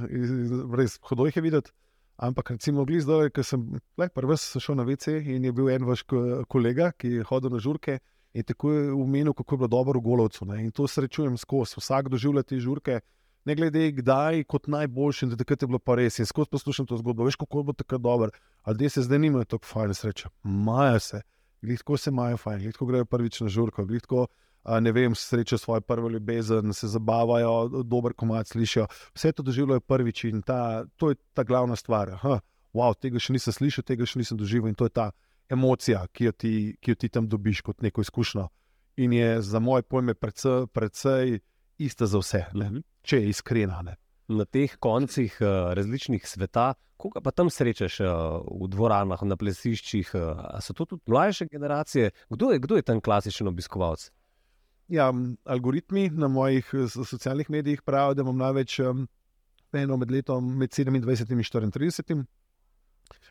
res 0.81 0.97
hudo 1.07 1.29
jih 1.29 1.39
je 1.39 1.45
videti. 1.45 1.77
Ampak, 2.19 2.57
recimo, 2.57 2.83
zdaj, 2.89 3.31
ko 3.31 3.45
sem 3.47 3.69
prvi 3.95 4.37
šel 4.41 4.75
na 4.75 4.89
VC 4.89 5.21
in 5.23 5.45
je 5.45 5.53
bil 5.53 5.69
en 5.71 5.85
vaš 5.87 6.03
kolega, 6.49 6.91
ki 6.99 7.21
je 7.21 7.27
hodil 7.29 7.53
na 7.53 7.61
žurke 7.63 8.01
in 8.33 8.43
tako 8.43 8.73
je 8.73 8.93
umenil, 8.93 9.33
kako 9.33 9.55
je 9.55 9.59
bilo 9.59 9.69
dobro 9.69 10.01
v 10.01 10.03
Golovcu. 10.03 10.45
Ne? 10.45 10.63
In 10.65 10.71
to 10.71 10.87
srečujem 10.87 11.37
skozi, 11.37 11.79
vsak 11.79 12.09
doživlja 12.09 12.43
te 12.43 12.61
žurke, 12.61 13.01
ne 13.45 13.55
glede 13.55 13.93
kdaj, 13.93 14.45
kot 14.45 14.69
najboljši, 14.69 15.27
in 15.27 15.37
takrat 15.37 15.63
je 15.63 15.69
bilo 15.69 15.79
pa 15.79 15.97
res. 15.99 16.19
In 16.19 16.27
skozi 16.29 16.51
poslušam 16.53 16.87
to 16.87 16.99
zgodbo, 17.01 17.25
veš, 17.25 17.39
kako 17.41 17.63
bo 17.63 17.73
tako 17.73 17.99
dobro, 17.99 18.31
da 18.67 18.89
se 18.89 19.03
zdaj 19.03 19.19
nimajo 19.19 19.45
tako 19.45 19.67
fajn 19.67 19.95
sreče. 19.95 20.29
Maja 20.43 20.99
se, 20.99 21.23
glitko 21.63 21.97
se 21.97 22.11
imajo 22.11 22.37
fajn, 22.37 22.61
glitko 22.67 22.87
grejo 22.87 23.05
prvič 23.05 23.41
na 23.41 23.49
žurko, 23.49 23.85
glitko. 23.85 24.27
Ne 24.69 24.93
vem, 24.93 25.15
srečo 25.15 25.57
svoje 25.59 25.81
prvo 25.81 26.09
ljubezen, 26.09 26.75
se 26.75 26.89
zabavajo, 26.89 27.83
dober 27.85 28.13
komat 28.13 28.47
slišijo. 28.47 28.87
Vse 29.15 29.33
to 29.33 29.43
doživljajo 29.43 29.81
prvič 29.81 30.25
in 30.25 30.43
ta, 30.43 30.85
to 30.97 31.09
je 31.11 31.17
ta 31.33 31.45
glavna 31.45 31.77
stvar. 31.77 32.11
Aha, 32.19 32.41
wow, 32.75 32.93
tega 32.93 33.23
še 33.23 33.33
nisem 33.33 33.55
slišal, 33.55 33.87
tega 33.89 34.05
še 34.05 34.21
nisem 34.21 34.37
doživel 34.37 34.69
in 34.69 34.77
to 34.77 34.85
je 34.85 34.93
ta 34.93 35.09
emocija, 35.49 36.07
ki 36.13 36.25
jo 36.25 36.33
ti, 36.33 36.55
ki 36.81 36.91
jo 36.91 36.95
ti 36.95 37.09
tam 37.09 37.29
dobiš 37.29 37.61
kot 37.67 37.83
neko 37.83 38.01
izkušnjo. 38.01 38.49
In 38.99 39.13
je 39.13 39.43
za 39.43 39.59
moje 39.59 39.83
pojme 39.83 40.15
precej, 40.15 40.67
precej 40.75 41.39
ista 41.79 42.07
za 42.07 42.19
vse, 42.19 42.45
ne? 42.55 42.71
Mhm. 42.71 42.85
če 43.03 43.23
je 43.23 43.29
iskrena. 43.31 43.83
Ne? 43.83 43.95
Na 44.29 44.45
teh 44.45 44.75
koncih 44.77 45.39
uh, 45.41 45.73
različnih 45.73 46.27
sveta, 46.29 46.75
koga 47.01 47.23
pa 47.25 47.31
tam 47.31 47.49
srečaš 47.51 48.01
uh, 48.01 48.09
v 48.45 48.69
dvoranah, 48.69 49.23
na 49.25 49.39
plesiščih, 49.41 50.11
uh, 50.19 50.59
so 50.61 50.75
to 50.77 50.85
tudi 50.85 51.09
mlajše 51.09 51.47
generacije? 51.49 52.11
Kdo 52.29 52.51
je, 52.53 52.59
kdo 52.59 52.77
je 52.77 52.85
tam 52.85 53.01
klasičen 53.01 53.49
obiskovalec? 53.49 54.11
Ja, 54.89 55.13
algoritmi 55.45 56.11
na 56.11 56.29
mojih 56.29 56.69
socialnih 56.89 57.51
medijih 57.51 57.83
pravijo, 57.83 58.19
da 58.19 58.27
imam 58.27 58.37
največ 58.37 58.79
um, 58.81 59.07
eno 59.73 59.97
med 59.97 60.11
letom 60.11 60.53
med 60.59 60.73
27 60.73 61.33
in 61.65 61.73
34. 61.73 62.25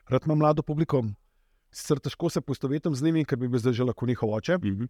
Rad 0.10 0.26
imam 0.26 0.38
mlado 0.38 0.64
publiko, 0.64 1.04
Sicer 1.78 2.02
težko 2.02 2.30
se 2.34 2.42
poistovetim 2.42 2.96
z 2.96 3.06
njimi, 3.06 3.26
ker 3.26 3.38
bi 3.38 3.50
bil 3.52 3.62
zdaj 3.62 3.78
že 3.78 3.86
lahko 3.86 4.08
njihov 4.10 4.34
oče. 4.34 4.58
Mm 4.58 4.76
-hmm. 4.76 4.88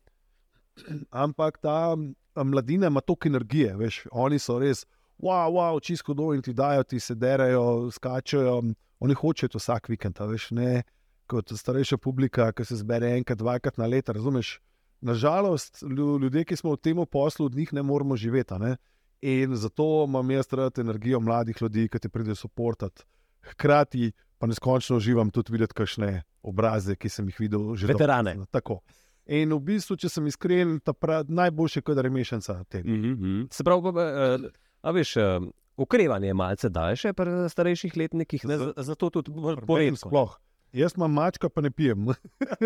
Ampak 1.11 1.57
ta 1.57 1.97
mladina 2.43 2.87
ima 2.87 3.01
toliko 3.01 3.27
energije, 3.27 3.75
veš, 3.75 4.05
oni 4.11 4.39
so 4.39 4.59
res, 4.59 4.85
wow, 5.19 5.49
wow, 5.51 5.81
čisto 5.81 6.13
do 6.13 6.33
in 6.33 6.41
ti 6.41 6.53
dajo, 6.53 6.83
ti 6.83 6.99
se 6.99 7.15
derajo, 7.15 7.91
skačajo. 7.91 8.61
Oni 8.99 9.13
hočejo 9.13 9.49
to 9.49 9.57
vsak 9.57 9.89
vikend, 9.89 10.19
veš, 10.19 10.51
ne 10.51 10.83
kot 11.27 11.51
starejša 11.51 11.97
publika, 11.97 12.51
ki 12.55 12.65
se 12.65 12.79
zbere 12.79 13.11
enkrat, 13.17 13.37
dvakrat 13.37 13.77
na 13.77 13.85
leto. 13.85 14.13
Razumeš? 14.13 14.59
Nažalost, 15.01 15.83
ljudje, 16.21 16.45
ki 16.45 16.55
smo 16.55 16.73
v 16.73 16.81
tem 16.81 17.05
poslu, 17.11 17.45
od 17.45 17.55
njih 17.55 17.73
ne 17.73 17.83
moremo 17.83 18.15
živeti. 18.15 18.59
Ne? 18.59 18.77
In 19.21 19.55
zato 19.55 20.05
imam 20.07 20.31
jaz 20.31 20.47
rad 20.51 20.79
energijo 20.79 21.19
mladih 21.19 21.61
ljudi, 21.61 21.87
ki 21.89 21.99
ti 21.99 22.09
pridejo 22.09 22.35
soportati. 22.35 23.03
Hkrati 23.51 24.11
pa 24.37 24.47
neskončno 24.47 24.97
uživam 24.97 25.31
tudi 25.33 25.53
videti, 25.55 25.75
kakšne 25.77 26.23
obraze, 26.41 26.95
ki 26.95 27.09
sem 27.09 27.27
jih 27.31 27.39
videl 27.39 27.75
že. 27.75 27.89
Veterane. 27.89 28.37
Tako. 28.51 28.81
In 29.27 29.51
v 29.51 29.59
bistvu, 29.59 29.97
če 29.99 30.09
sem 30.09 30.27
iskren, 30.29 30.77
ta 30.79 30.93
najboljši, 31.27 31.83
kot 31.83 31.97
je 31.99 32.03
remešanca 32.03 32.63
tega. 32.71 32.89
Mm 32.89 33.15
-hmm. 33.15 33.47
Se 33.53 33.63
pravi, 33.63 33.89
uh, 33.89 34.51
a 34.81 34.91
veš. 34.91 35.15
Uh, 35.17 35.49
Ukrevanje 35.77 36.27
je 36.27 36.33
malce 36.33 36.69
daljše 36.69 37.13
pri 37.13 37.49
starejših 37.49 37.97
letnikih, 37.97 38.41
zato 38.77 39.09
tudi 39.09 39.31
bolj 39.65 39.95
sploh. 39.95 40.39
Jaz 40.73 40.93
imam 40.97 41.13
mačka, 41.13 41.49
pa 41.49 41.61
ne 41.61 41.71
pijem. 41.71 42.07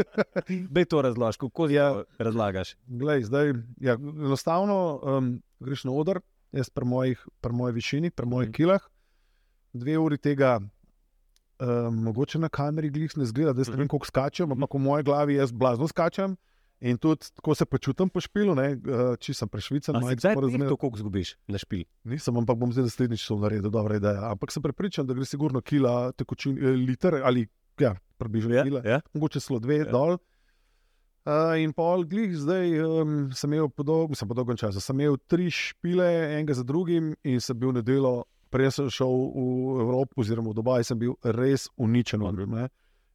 Bej 0.73 0.85
to 0.85 1.01
razložiš, 1.01 1.37
kako 1.37 1.69
ja, 1.69 2.03
razlagaš. 2.17 2.75
Glej, 2.87 3.23
zdaj, 3.23 3.53
ja, 3.77 3.93
enostavno 3.93 4.99
um, 5.03 5.41
greš 5.59 5.83
na 5.83 5.91
oder, 5.91 6.21
jaz 6.51 6.69
pri, 6.69 6.85
mojih, 6.85 7.27
pri 7.41 7.53
moji 7.53 7.73
višini, 7.73 8.11
pri 8.11 8.25
mojih 8.25 8.49
mm. 8.49 8.53
kilah, 8.53 8.87
dve 9.73 9.97
uri 9.97 10.17
tega 10.17 10.59
uh, 11.61 11.93
mogoče 11.93 12.39
na 12.39 12.49
kameri 12.49 12.89
glih 12.89 13.13
ne 13.17 13.25
zgleda, 13.25 13.53
da 13.53 13.63
se 13.63 13.71
ne 13.71 13.77
vem, 13.77 13.87
kako 13.91 14.09
skačem, 14.09 14.51
ampak 14.51 14.73
v 14.73 14.81
moji 14.81 15.05
glavi 15.07 15.37
jaz 15.37 15.51
blazno 15.51 15.87
skačem. 15.87 16.37
In 16.81 16.97
tudi 16.97 17.27
tako 17.35 17.53
se 17.55 17.65
počutim 17.65 18.09
po 18.09 18.21
špilu, 18.21 18.55
uh, 18.57 19.13
če 19.21 19.35
sem 19.37 19.49
prešvican. 19.49 19.99
Ali 19.99 20.17
si 20.17 20.27
razumel, 20.33 20.71
kako 20.73 20.97
zgubiš 20.97 21.35
na 21.45 21.61
špil? 21.61 21.85
Nisem, 22.09 22.39
ampak 22.41 22.57
bom 22.57 22.73
zdaj 22.73 22.87
naslednjič 22.89 23.27
to 23.29 23.37
naredil, 23.37 23.69
dobra 23.69 23.99
ideja. 24.01 24.31
Ampak 24.31 24.49
sem 24.49 24.65
prepričan, 24.65 25.05
da 25.05 25.13
gre 25.13 25.27
sigurno 25.29 25.61
kila, 25.61 26.09
tekočin, 26.17 26.57
eh, 26.57 26.73
liter 26.81 27.19
ali 27.21 27.45
ja, 27.77 27.93
približno 28.17 28.55
yeah, 28.55 28.57
ja, 28.57 28.63
kila, 28.65 28.81
yeah. 28.81 28.97
Ja. 28.97 29.13
mogoče 29.13 29.43
celo 29.45 29.61
dve 29.61 29.83
yeah. 29.83 29.93
dol. 29.93 30.17
Uh, 31.21 31.53
in 31.61 31.69
pol 31.77 32.01
glih, 32.09 32.33
zdaj 32.33 32.79
um, 32.81 33.17
sem 33.37 33.53
imel 33.53 33.69
podoben, 33.69 34.17
sem 34.17 34.25
podoben 34.25 34.57
čas. 34.57 34.73
Sem 34.81 34.97
imel 34.97 35.19
tri 35.29 35.51
špile, 35.53 36.09
enega 36.33 36.57
za 36.57 36.65
drugim, 36.65 37.13
in 37.21 37.37
sem 37.37 37.53
bil 37.61 37.77
na 37.77 37.85
delo, 37.85 38.23
prej 38.51 38.71
sem 38.75 38.91
šel 38.93 39.17
v 39.33 39.81
Evropo, 39.85 40.21
oziroma 40.21 40.51
v 40.51 40.59
Dubaj, 40.59 40.85
sem 40.87 40.99
bil 40.99 41.15
res 41.23 41.69
uničen. 41.77 42.23
Ne? 42.51 42.69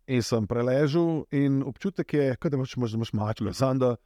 In 0.06 0.22
sem 0.22 0.46
preležal, 0.46 1.24
in 1.34 1.62
občutek 1.66 2.14
je, 2.14 2.26
da 2.42 2.56
imaš, 2.56 2.76
imaš 2.76 3.12
mačke. 3.12 3.52
Sam 3.54 3.82
da 3.82 3.96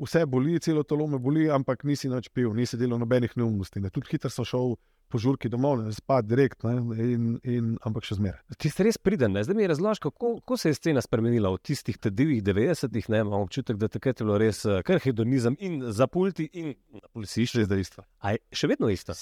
vse 0.00 0.26
boli, 0.26 0.58
celo 0.60 0.82
telo 0.82 1.06
me 1.06 1.18
boli, 1.18 1.48
ampak 1.50 1.84
nisi 1.84 2.08
več 2.08 2.30
pil, 2.32 2.52
nisi 2.56 2.78
delal 2.80 3.00
nobenih 3.00 3.36
neumnosti. 3.36 3.80
Ne? 3.80 3.92
Tudi 3.92 4.14
hitro 4.14 4.32
sem 4.32 4.46
šel 4.48 4.76
po 5.10 5.18
žurki 5.18 5.50
domov, 5.50 5.80
ne 5.82 5.92
spad 5.92 6.28
direkt, 6.30 6.62
ne, 6.62 6.76
in, 7.02 7.30
in, 7.42 7.70
ampak 7.86 8.06
še 8.06 8.16
zmeraj. 8.20 8.38
Ti 8.62 8.70
si 8.70 8.86
res 8.86 8.98
priden, 9.02 9.34
zdaj 9.42 9.56
mi 9.58 9.64
je 9.64 9.70
razložil, 9.72 10.04
kako, 10.06 10.36
kako 10.38 10.58
se 10.62 10.70
je 10.70 10.78
scena 10.78 11.02
spremenila 11.02 11.50
v 11.50 11.58
tistih 11.66 11.98
divjih 12.06 12.44
90-ih. 12.46 13.10
Imam 13.10 13.42
občutek, 13.42 13.80
da 13.80 13.90
takrat 13.90 14.22
je 14.22 14.28
bilo 14.28 14.38
res 14.40 14.62
eh, 14.64 14.84
kar 14.86 15.02
hedonizem 15.02 15.58
in 15.58 15.80
za 15.90 16.06
pulti, 16.06 16.46
in 16.54 16.76
na 17.18 17.26
je 17.26 17.66
zdaj 17.66 17.82
isto. 17.82 18.06
Aj, 18.22 18.38
še 18.54 18.70
vedno 18.70 18.90
isto. 18.92 19.16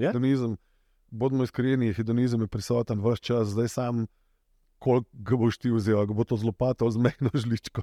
Ja? 0.00 0.14
Hedonizem, 0.14 0.56
bodimo 1.10 1.44
iskreni, 1.44 1.92
hedonizem 1.94 2.44
je 2.44 2.50
prisoten 2.50 3.00
vse 3.04 3.22
čas, 3.22 3.48
zdaj 3.54 3.68
sam, 3.68 4.06
koliko 4.78 5.08
ga 5.12 5.36
boš 5.36 5.58
ti 5.58 5.72
vzel, 5.72 6.06
ga 6.06 6.14
bo 6.14 6.24
to 6.24 6.36
zelo 6.36 6.52
pato, 6.52 6.90
zmehno 6.90 7.30
žličko. 7.34 7.82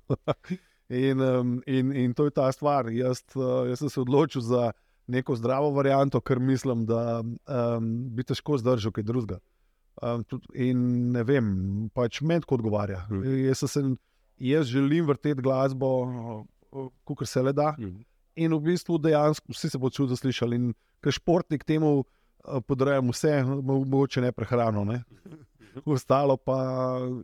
in, 0.89 1.21
um, 1.21 1.61
in, 1.65 1.93
in 1.95 2.13
to 2.13 2.27
je 2.27 2.35
ta 2.35 2.51
stvar. 2.51 2.91
Jaz, 2.93 3.23
uh, 3.35 3.67
jaz 3.69 3.79
sem 3.79 3.89
se 3.89 4.01
odločil 4.01 4.41
za 4.45 4.71
neko 5.11 5.35
zdravo 5.35 5.71
varianto, 5.71 6.21
ker 6.21 6.39
mislim, 6.39 6.85
da 6.85 7.21
um, 7.21 7.89
bi 8.15 8.23
težko 8.23 8.59
zdržal 8.61 8.93
kaj 8.95 9.07
drugega. 9.07 9.39
Um, 10.01 10.23
in 10.53 11.11
ne 11.15 11.23
vem, 11.27 11.49
pač 11.93 12.21
meni 12.21 12.45
tako 12.45 12.61
odgovarja. 12.61 13.03
Mm. 13.09 13.33
Jaz, 13.47 13.65
sem, 13.71 13.95
jaz 14.39 14.69
želim 14.71 15.09
vrteti 15.09 15.43
glasbo, 15.43 15.91
kot 17.03 17.27
se 17.27 17.43
le 17.43 17.53
da. 17.53 17.73
Mm. 17.79 18.05
In 18.41 18.55
v 18.55 18.61
bistvu 18.71 18.97
dejansko 19.01 19.51
vsi 19.51 19.73
se 19.73 19.79
bodo 19.81 19.97
čudno 19.97 20.15
slišali. 20.17 20.57
In 20.57 20.71
ker 21.03 21.13
športnik 21.13 21.65
temu 21.67 22.05
podrejam 22.67 23.09
vse, 23.09 23.43
mogoče 23.43 24.21
ne 24.21 24.31
prehrano, 24.31 24.83
ne? 24.85 25.03
ostalo 25.85 26.37
pa 26.37 26.57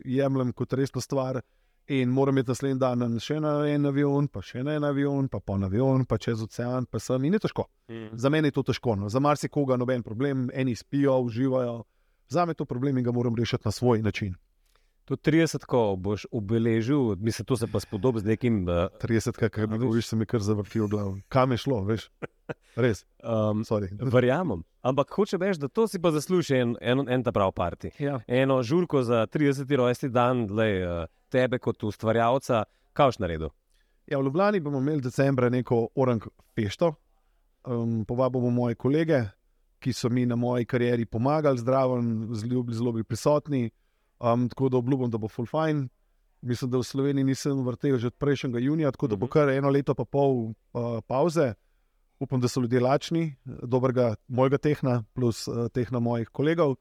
jemljem 0.06 0.54
kot 0.54 0.74
resno 0.74 1.02
stvar. 1.02 1.42
In 1.88 2.10
moram 2.10 2.36
imeti 2.36 2.52
naslednji 2.52 2.80
dan 2.80 3.20
še 3.24 3.38
en 3.40 3.86
avion, 3.88 4.26
pa 4.28 4.42
še 4.44 4.60
en 4.60 4.84
avion, 4.84 5.30
pa 5.32 5.40
pa 5.40 5.56
en 5.56 5.70
avion, 5.70 6.04
pa 6.06 6.18
čez 6.20 6.42
ocean, 6.44 6.86
pa 6.86 7.00
sem. 7.00 7.24
In 7.24 7.38
je 7.38 7.46
težko. 7.46 7.64
Mm. 7.88 8.10
Za 8.12 8.30
mene 8.30 8.52
je 8.52 8.58
to 8.58 8.64
težko. 8.68 8.98
No. 9.00 9.08
Za 9.10 9.22
marsikoga 9.24 9.78
noben 9.80 10.04
problem, 10.04 10.50
eni 10.54 10.76
spijo, 10.76 11.16
uživajo. 11.30 11.86
Za 12.28 12.44
me 12.46 12.52
je 12.52 12.60
to 12.60 12.66
problem 12.66 12.98
in 12.98 13.08
ga 13.08 13.16
moram 13.16 13.36
rešiti 13.40 13.64
na 13.66 13.72
svoj 13.72 14.04
način. 14.04 14.36
To 15.08 15.16
30, 15.16 15.64
ko 15.64 15.96
boš 15.96 16.26
obeležil, 16.36 17.16
mislim, 17.16 17.46
to 17.48 17.56
se 17.58 17.68
pa 17.72 17.80
spodobi 17.80 18.20
z 18.20 18.28
nekim. 18.34 18.66
Uh, 18.68 18.92
30, 19.00 19.38
kaj 19.40 19.68
bi 19.68 19.78
rekel, 19.78 20.02
se 20.04 20.16
mi 20.20 20.26
kar 20.28 20.44
zavrtil 20.44 20.84
v 20.84 20.90
glavu. 20.92 21.14
Kam 21.32 21.52
je 21.56 21.58
šlo, 21.64 21.78
veš? 21.88 22.10
Res. 22.84 23.06
Um, 23.24 23.64
verjamem. 24.16 24.66
Ampak 24.84 25.14
hoče 25.16 25.40
reči, 25.40 25.62
da 25.64 25.72
to 25.72 25.88
si 25.88 26.02
pa 26.04 26.12
zasluži 26.12 26.60
en, 26.60 26.76
en, 26.82 27.06
en 27.08 27.24
ta 27.24 27.32
prav 27.32 27.54
parti. 27.56 27.94
Ja. 28.04 28.20
Eno 28.28 28.60
žurko 28.64 29.04
za 29.04 29.24
30. 29.32 29.72
rojsti 29.76 30.12
dan, 30.12 30.44
le 30.52 30.68
uh, 30.84 31.08
tebe 31.32 31.60
kot 31.64 31.88
ustvarjalca, 31.88 32.66
kaj 32.92 33.14
boš 33.14 33.24
naredil? 33.24 33.56
Ja, 34.12 34.20
v 34.20 34.28
Ljubljani 34.28 34.60
bomo 34.60 34.84
imeli 34.84 35.08
decembra 35.08 35.48
neko 35.50 35.88
orang 35.96 36.28
pešto. 36.56 36.94
Um, 37.64 38.04
povabimo 38.08 38.52
moje 38.52 38.76
kolege, 38.76 39.24
ki 39.80 39.94
so 39.94 40.12
mi 40.12 40.26
na 40.26 40.36
moji 40.36 40.66
karieri 40.66 41.06
pomagali, 41.06 41.64
zdravo, 41.64 42.02
zelo, 42.36 42.66
zelo 42.72 42.92
bi 42.92 43.04
prisotni. 43.04 43.70
Um, 44.20 44.50
tako 44.50 44.70
da 44.70 44.78
obljubim, 44.78 45.12
da 45.12 45.18
bo 45.18 45.28
full 45.28 45.48
fine. 45.48 45.88
Mislim, 46.42 46.72
da 46.72 46.78
v 46.78 46.84
Sloveniji 46.84 47.24
nisem 47.24 47.66
vrtel 47.66 47.98
že 47.98 48.08
od 48.08 48.16
prejšnjega 48.16 48.60
junija, 48.60 48.92
tako 48.92 49.08
da 49.08 49.16
bo 49.16 49.26
mhm. 49.26 49.32
kar 49.32 49.50
eno 49.50 49.70
leto 49.70 49.96
pa 49.96 50.06
pol 50.06 50.52
uh, 50.74 51.00
pauze. 51.08 51.54
Upam, 52.20 52.42
da 52.42 52.48
so 52.48 52.62
ljudje 52.62 52.80
lačni, 52.80 53.36
dobrega 53.46 54.16
mojega 54.28 54.58
tehna, 54.58 55.04
plus 55.14 55.48
uh, 55.48 55.68
tehna 55.74 56.00
mojih 56.00 56.30
kolegov. 56.30 56.76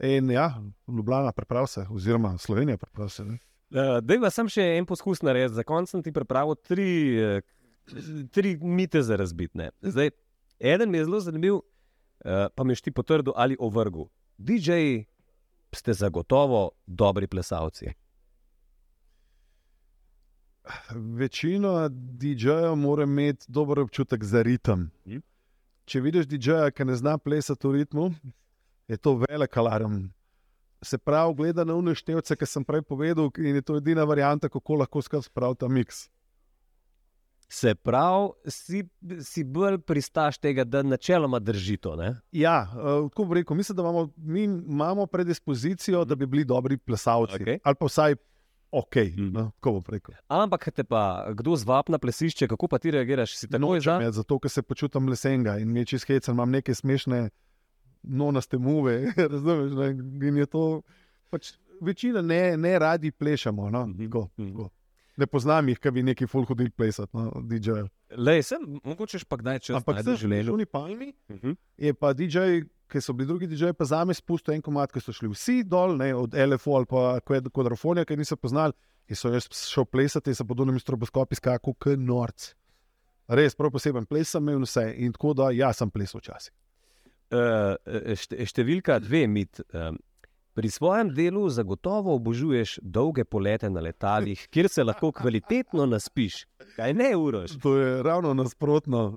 In 0.00 0.30
ja, 0.30 0.62
Ljubljana, 0.88 1.32
preprav 1.32 1.66
se, 1.66 1.86
oziroma 1.90 2.38
Slovenija, 2.38 2.76
preprav 2.78 3.08
se. 3.08 3.22
Uh, 3.22 3.98
da, 4.00 4.16
pa 4.20 4.30
sem 4.30 4.48
še 4.48 4.64
en 4.78 4.86
poskus 4.86 5.20
narediti, 5.22 5.58
za 5.58 5.64
konec 5.66 5.90
sem 5.90 6.02
ti 6.02 6.12
pripravil 6.12 6.56
tri, 6.64 6.88
tri 8.32 8.56
mite 8.62 9.02
za 9.02 9.16
razbitne. 9.16 9.70
Zdaj, 9.82 10.10
eden 10.60 10.90
mi 10.90 11.02
je 11.02 11.04
zelo 11.04 11.20
zanimiv, 11.20 11.58
uh, 11.58 12.48
pa 12.54 12.64
mi 12.64 12.72
je 12.72 12.86
ti 12.88 12.94
potrdil 12.94 13.36
ali 13.36 13.58
ovrgel. 13.60 14.08
DJ 14.38 15.04
ste 15.72 15.92
zagotovo 15.92 16.70
dobri 16.86 17.26
plesalci. 17.26 17.92
Večina 20.94 21.88
DJ-jev 21.88 22.76
mora 22.76 23.02
imeti 23.02 23.46
dober 23.48 23.80
občutek 23.80 24.24
za 24.24 24.42
ritem. 24.42 24.90
Hm? 25.04 25.22
Če 25.88 26.00
vidiš 26.04 26.28
DJ-ja, 26.28 26.70
ki 26.70 26.84
ne 26.84 26.96
zna 26.96 27.16
plesati 27.18 27.66
v 27.66 27.78
ritmu, 27.80 28.10
je 28.88 28.96
to 28.96 29.16
velik 29.22 29.56
alarm. 29.56 30.10
Se 30.84 30.98
pravi, 30.98 31.34
gleda 31.34 31.64
na 31.64 31.74
uneštevce, 31.74 32.36
ki 32.36 32.46
sem 32.46 32.64
prej 32.64 32.84
povedal, 32.84 33.30
in 33.40 33.56
je 33.56 33.64
to 33.64 33.78
edina 33.80 34.04
varianta, 34.04 34.48
kako 34.52 34.82
lahko 34.82 35.02
spraviti 35.02 35.60
ta 35.64 35.68
miks. 35.68 36.08
Se 37.50 37.74
pravi, 37.74 38.28
si, 38.46 38.82
si 39.24 39.44
bolj 39.44 39.78
pristaš 39.78 40.38
tega, 40.38 40.64
da 40.64 40.82
načeloma 40.82 41.38
drži 41.38 41.76
to. 41.76 41.94
Ne? 41.96 42.14
Ja, 42.32 42.68
uh, 42.72 43.08
tako 43.10 43.24
bi 43.24 43.34
rekel. 43.34 43.56
Mislim, 43.56 43.76
da 43.76 43.82
imamo, 43.82 44.08
imamo 44.66 45.06
predispozicijo, 45.06 46.04
da 46.04 46.14
bi 46.14 46.26
bili 46.26 46.44
dobri 46.44 46.76
plesalci. 46.76 47.38
Okay. 47.38 47.58
Ali 47.64 47.74
pa 47.80 47.86
vsaj 47.86 48.16
ok. 48.70 48.96
Mm. 49.16 49.32
No, 49.32 49.50
Ampak 50.28 50.70
te 50.70 50.84
pa 50.84 51.32
kdo 51.32 51.56
zvab 51.56 51.88
na 51.88 51.98
plesišče, 51.98 52.48
kako 52.48 52.68
pa 52.68 52.78
ti 52.78 52.90
reagiraš? 52.90 53.36
Si 53.36 53.48
tako 53.48 53.74
no, 53.74 53.80
za? 53.80 54.10
Zato, 54.12 54.38
ker 54.38 54.50
se 54.50 54.62
počutim 54.62 55.08
lesenga 55.08 55.56
in 55.58 55.72
mi 55.72 55.80
je 55.80 55.94
čez 55.96 56.04
hecen, 56.04 56.34
imam 56.34 56.50
neke 56.50 56.74
smešne, 56.74 57.30
nonaste 58.02 58.58
muve. 58.58 59.12
Razumeš? 59.32 59.72
Ne? 59.72 60.28
In 60.28 60.36
je 60.36 60.46
to. 60.46 60.82
Pač, 61.30 61.54
večina 61.80 62.20
ne, 62.22 62.56
ne 62.56 62.78
radi 62.78 63.10
plešamo. 63.10 63.70
No? 63.70 63.86
Mm 63.86 63.94
-hmm. 63.94 64.08
go, 64.08 64.28
go 64.36 64.68
ne 65.18 65.26
poznam 65.26 65.68
jih, 65.68 65.78
ki 65.82 65.92
bi 65.94 66.02
neki 66.06 66.26
full 66.30 66.46
hodili 66.48 66.70
plesati, 66.70 67.10
no, 67.16 67.42
DJ. 67.50 67.84
Le, 68.16 68.38
sem, 68.46 68.64
mogoče 68.84 69.20
pa 69.28 69.38
kdaj 69.40 69.62
če 69.66 69.78
Ampak 69.78 70.02
se 70.02 70.14
že 70.14 70.26
želeli. 70.26 70.66
Palmi, 70.66 71.12
uh 71.28 71.36
mhm. 71.36 71.50
-huh. 71.50 71.56
Je 71.76 71.94
pa 71.94 72.12
DJ, 72.12 72.62
ki 72.88 73.00
so 73.00 73.12
bili 73.12 73.26
drugi 73.26 73.46
DJ, 73.46 73.72
pa 73.78 73.84
za 73.84 74.04
me 74.04 74.14
spustil 74.14 74.54
en 74.54 74.62
komat, 74.62 74.92
ki 74.92 75.00
so 75.00 75.12
šli 75.12 75.28
vsi 75.28 75.64
dol, 75.64 75.96
ne, 75.96 76.14
od 76.14 76.34
LFO 76.34 76.76
ali 76.76 76.86
pa 76.86 77.20
kvadrofonija, 77.52 78.04
ki 78.04 78.16
niso 78.16 78.36
poznali. 78.36 78.72
In 79.08 79.16
so 79.16 79.32
jaz 79.32 79.48
šel 79.52 79.84
plesati, 79.84 80.34
se 80.34 80.44
podobno 80.44 80.72
mi 80.72 80.80
stroboskopi 80.80 81.34
skakal, 81.34 81.74
kot 81.74 81.98
norc. 81.98 82.54
Res, 83.28 83.54
prav 83.54 83.70
poseben 83.70 84.06
ples 84.06 84.30
sem 84.30 84.48
imel 84.48 84.62
vse 84.64 84.94
in 84.96 85.12
tako 85.12 85.34
da 85.34 85.50
jaz 85.50 85.76
sem 85.76 85.90
plesal 85.90 86.20
včasih. 86.20 86.52
Uh, 87.28 87.76
številka 88.48 88.98
dve, 89.04 89.26
mit. 89.28 89.60
Um, 89.72 89.98
Pri 90.58 90.70
svojem 90.70 91.12
delu 91.14 91.44
zagotovo 91.48 92.14
obožuješ 92.18 92.80
dolge 92.82 93.22
polete 93.24 93.68
na 93.70 93.80
letalih, 93.80 94.40
kjer 94.50 94.66
se 94.68 94.84
lahko 94.84 95.12
kvalitetno 95.14 95.84
naspiš. 95.86 96.40
Kaj 96.76 96.94
ne 96.98 97.12
uroš? 97.16 97.54
To 97.62 97.76
je 97.76 98.02
ravno 98.02 98.34
nasprotno. 98.34 99.16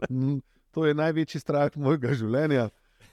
To 0.71 0.85
je 0.85 0.93
največji 0.93 1.41
strah 1.41 1.73
mojega 1.75 2.13
življenja. 2.13 2.67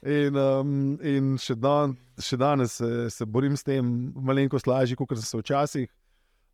In, 0.05 0.37
um, 0.37 0.75
in 1.01 1.33
še, 1.41 1.57
dan, 1.57 1.97
še 2.21 2.37
danes 2.37 2.77
se, 2.77 3.09
se 3.09 3.25
borim 3.25 3.57
s 3.57 3.65
tem, 3.65 3.89
malo 4.13 4.61
lažje, 4.67 4.95
kot 4.95 5.17
sem 5.17 5.25
se 5.25 5.41
včasih. 5.41 5.89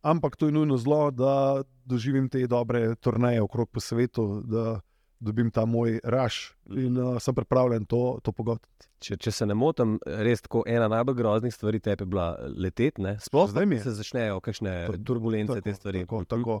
Ampak 0.00 0.40
to 0.40 0.48
je 0.48 0.56
nujno 0.56 0.80
zlo, 0.80 1.10
da 1.10 1.62
doživim 1.84 2.30
te 2.32 2.40
dobre 2.46 2.94
turnaje 2.96 3.44
okrog 3.44 3.68
po 3.68 3.84
svetu. 3.84 4.40
Da, 4.48 4.80
dobim 5.20 5.50
ta 5.50 5.64
moj 5.64 6.00
raš 6.04 6.56
in 6.76 6.98
uh, 6.98 7.16
sem 7.22 7.34
pripravljen 7.34 7.84
to, 7.84 8.18
to 8.22 8.32
pogotoviti. 8.32 8.88
Če, 9.00 9.16
če 9.20 9.32
se 9.32 9.46
ne 9.46 9.54
motim, 9.54 9.98
res 10.06 10.42
tako 10.44 10.62
ena 10.68 10.88
najbolj 10.88 11.16
groznih 11.18 11.54
stvari 11.54 11.80
tebi 11.80 12.04
je 12.04 12.10
bila 12.10 12.26
leteti. 12.56 13.04
Sploh 13.20 13.50
zdaj 13.50 13.78
se 13.84 13.92
začnejo 13.98 14.40
kakšne 14.40 14.74
to, 14.86 14.98
turbulence, 15.04 15.52
tako, 15.52 15.64
te 15.64 15.74
stvari. 15.74 16.04
Tako, 16.06 16.24
tako. 16.24 16.60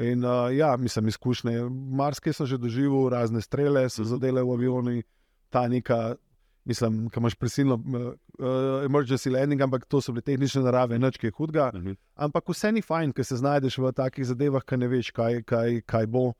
In 0.00 0.24
uh, 0.24 0.48
ja, 0.54 0.76
mislim, 0.76 1.08
izkušnje. 1.08 1.56
Marske 1.70 2.32
sem 2.32 2.46
že 2.46 2.58
doživel, 2.58 3.08
razne 3.12 3.42
strele 3.42 3.88
so 3.90 4.02
mhm. 4.02 4.10
zadele 4.14 4.42
v 4.42 4.58
avioni, 4.58 5.02
ta 5.50 5.68
neka. 5.68 6.14
Mislim, 6.64 7.08
da 7.10 7.18
imaš 7.18 7.34
prisilno 7.34 7.74
uh, 7.74 8.12
emergency 8.86 9.32
landing, 9.34 9.60
ampak 9.62 9.82
to 9.90 9.98
so 10.00 10.12
bile 10.14 10.22
tehnične 10.22 10.62
narave, 10.62 10.98
noč 10.98 11.18
je 11.22 11.32
hudega. 11.34 11.72
Uh 11.74 11.80
mhm. 11.80 11.88
-huh. 11.88 11.96
Ampak 12.14 12.48
vse 12.48 12.72
ni 12.72 12.82
fajn, 12.82 13.12
ker 13.12 13.24
se 13.24 13.36
znajdeš 13.36 13.78
v 13.78 13.92
takih 13.92 14.26
zadevah, 14.26 14.62
ki 14.62 14.76
ne 14.76 14.88
veš, 14.88 15.10
kaj, 15.10 15.42
kaj, 15.42 15.80
kaj 15.86 16.06
bo. 16.06 16.32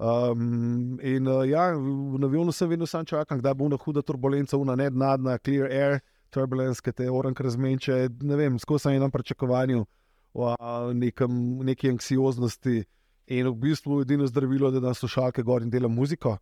Um, 0.00 0.98
in 1.04 1.26
uh, 1.28 1.44
ja, 1.44 1.74
v 1.76 2.24
avionu 2.24 2.52
sem 2.56 2.70
vedno 2.70 2.86
sam 2.88 3.04
čakal, 3.04 3.42
da 3.44 3.52
bo 3.52 3.66
ena 3.68 3.76
huda 3.76 4.00
turbulenca, 4.00 4.56
ena 4.56 4.72
nednadna, 4.80 5.36
clear 5.44 5.68
air, 5.68 5.98
turbulence, 6.32 6.80
ki 6.80 6.94
te 6.96 7.08
orang 7.12 7.36
razmenče. 7.36 8.06
Ne 8.24 8.38
vem, 8.40 8.56
skozi 8.58 8.86
sem 8.86 8.96
enem 8.96 9.12
pričakovanju, 9.12 9.84
o 10.32 10.54
nekem, 10.96 11.34
neki 11.68 11.92
anksioznosti. 11.92 12.78
In 13.36 13.50
v 13.50 13.54
bistvu 13.60 14.00
edino 14.06 14.24
zdravilo, 14.26 14.70
da 14.72 14.80
nas 14.80 15.02
slušalke 15.04 15.44
gor 15.44 15.62
in 15.62 15.70
delam 15.70 15.92
muziko. 15.92 16.38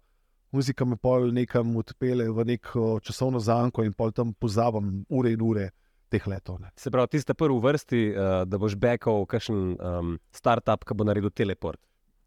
Muzika 0.54 0.86
me 0.86 0.96
pol 0.96 1.26
nekam 1.34 1.74
odpele 1.76 2.30
v 2.30 2.46
neko 2.54 3.00
časovno 3.04 3.42
zanko 3.42 3.82
in 3.84 3.92
pol 3.92 4.14
tam 4.14 4.30
pozabam 4.38 5.02
ure 5.08 5.34
in 5.34 5.42
ure. 5.42 5.70
Letov, 6.08 6.56
Se 6.76 6.90
pravi, 6.90 7.08
ti 7.08 7.20
si 7.20 7.34
prvi 7.34 7.52
v 7.52 7.60
vrsti, 7.60 7.98
uh, 8.14 8.44
da 8.48 8.56
boš 8.56 8.78
bekal 8.80 9.26
kakšen 9.28 9.76
um, 9.76 10.14
start-up, 10.32 10.86
ki 10.88 10.94
bo 10.96 11.04
naredil 11.04 11.28
teleport. 11.28 11.76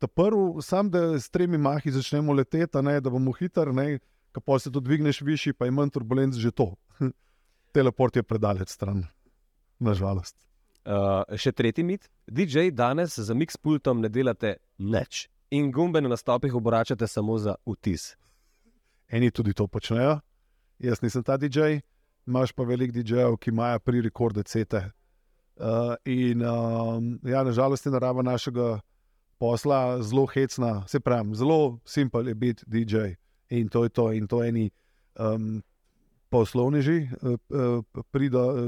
Ta 0.01 0.07
prvi, 0.07 0.61
sam 0.65 0.89
da 0.89 1.19
s 1.19 1.29
tremi 1.29 1.57
mahi 1.61 1.91
začnemo 1.93 2.33
leteti, 2.33 2.81
ne, 2.81 2.99
da 3.01 3.09
bomo 3.09 3.31
hitri, 3.37 3.99
pa 4.45 4.59
se 4.59 4.71
tudi 4.71 4.85
dvigneš 4.85 5.21
višji, 5.21 5.53
pa 5.53 5.65
je 5.65 5.71
manj 5.71 5.91
turbulenc 5.93 6.35
že 6.35 6.51
to. 6.51 6.73
Teleport 7.75 8.15
je 8.15 8.23
predaleč 8.23 8.73
stran, 8.73 9.03
nažalost. 9.79 10.35
Uh, 10.81 11.21
še 11.37 11.51
tretji 11.53 11.83
mit. 11.85 12.09
DJ 12.25 12.71
danes 12.73 13.19
za 13.19 13.33
mix 13.37 13.59
pultom 13.61 14.01
ne 14.01 14.09
delate 14.09 14.55
nič 14.79 15.27
in 15.53 15.69
gumbe 15.71 16.01
na 16.01 16.09
nastopih 16.09 16.55
obračate 16.55 17.07
samo 17.07 17.37
za 17.37 17.55
vtis. 17.67 18.15
Eni 19.11 19.29
tudi 19.31 19.53
to 19.53 19.67
počnejo, 19.67 20.17
jaz 20.79 21.03
nisem 21.05 21.23
ta 21.23 21.37
DJ, 21.37 21.83
imaš 22.25 22.55
pa 22.57 22.65
veliko 22.65 22.95
DJ-jev, 22.95 23.37
ki 23.37 23.53
imajo 23.53 23.79
pri 23.85 24.01
rekorde 24.01 24.43
CT. 24.43 24.87
Uh, 25.61 25.93
in 26.09 26.41
um, 26.41 27.19
ja, 27.21 27.43
nažalost 27.43 27.85
je 27.85 27.91
narava 27.93 28.23
našega 28.25 28.79
posla 29.41 30.03
zelo 30.05 30.27
hecna, 30.29 30.83
se 30.87 30.99
pravi, 30.99 31.35
zelo 31.35 31.79
simpel 31.85 32.27
je 32.27 32.35
biti 32.35 32.63
DJ 32.67 32.97
in 33.49 33.69
to 33.69 33.83
je 33.83 33.89
to, 33.89 34.11
in 34.13 34.27
to 34.27 34.43
eni. 34.43 34.69
Um, 35.19 35.63
Poslovneži 36.31 37.09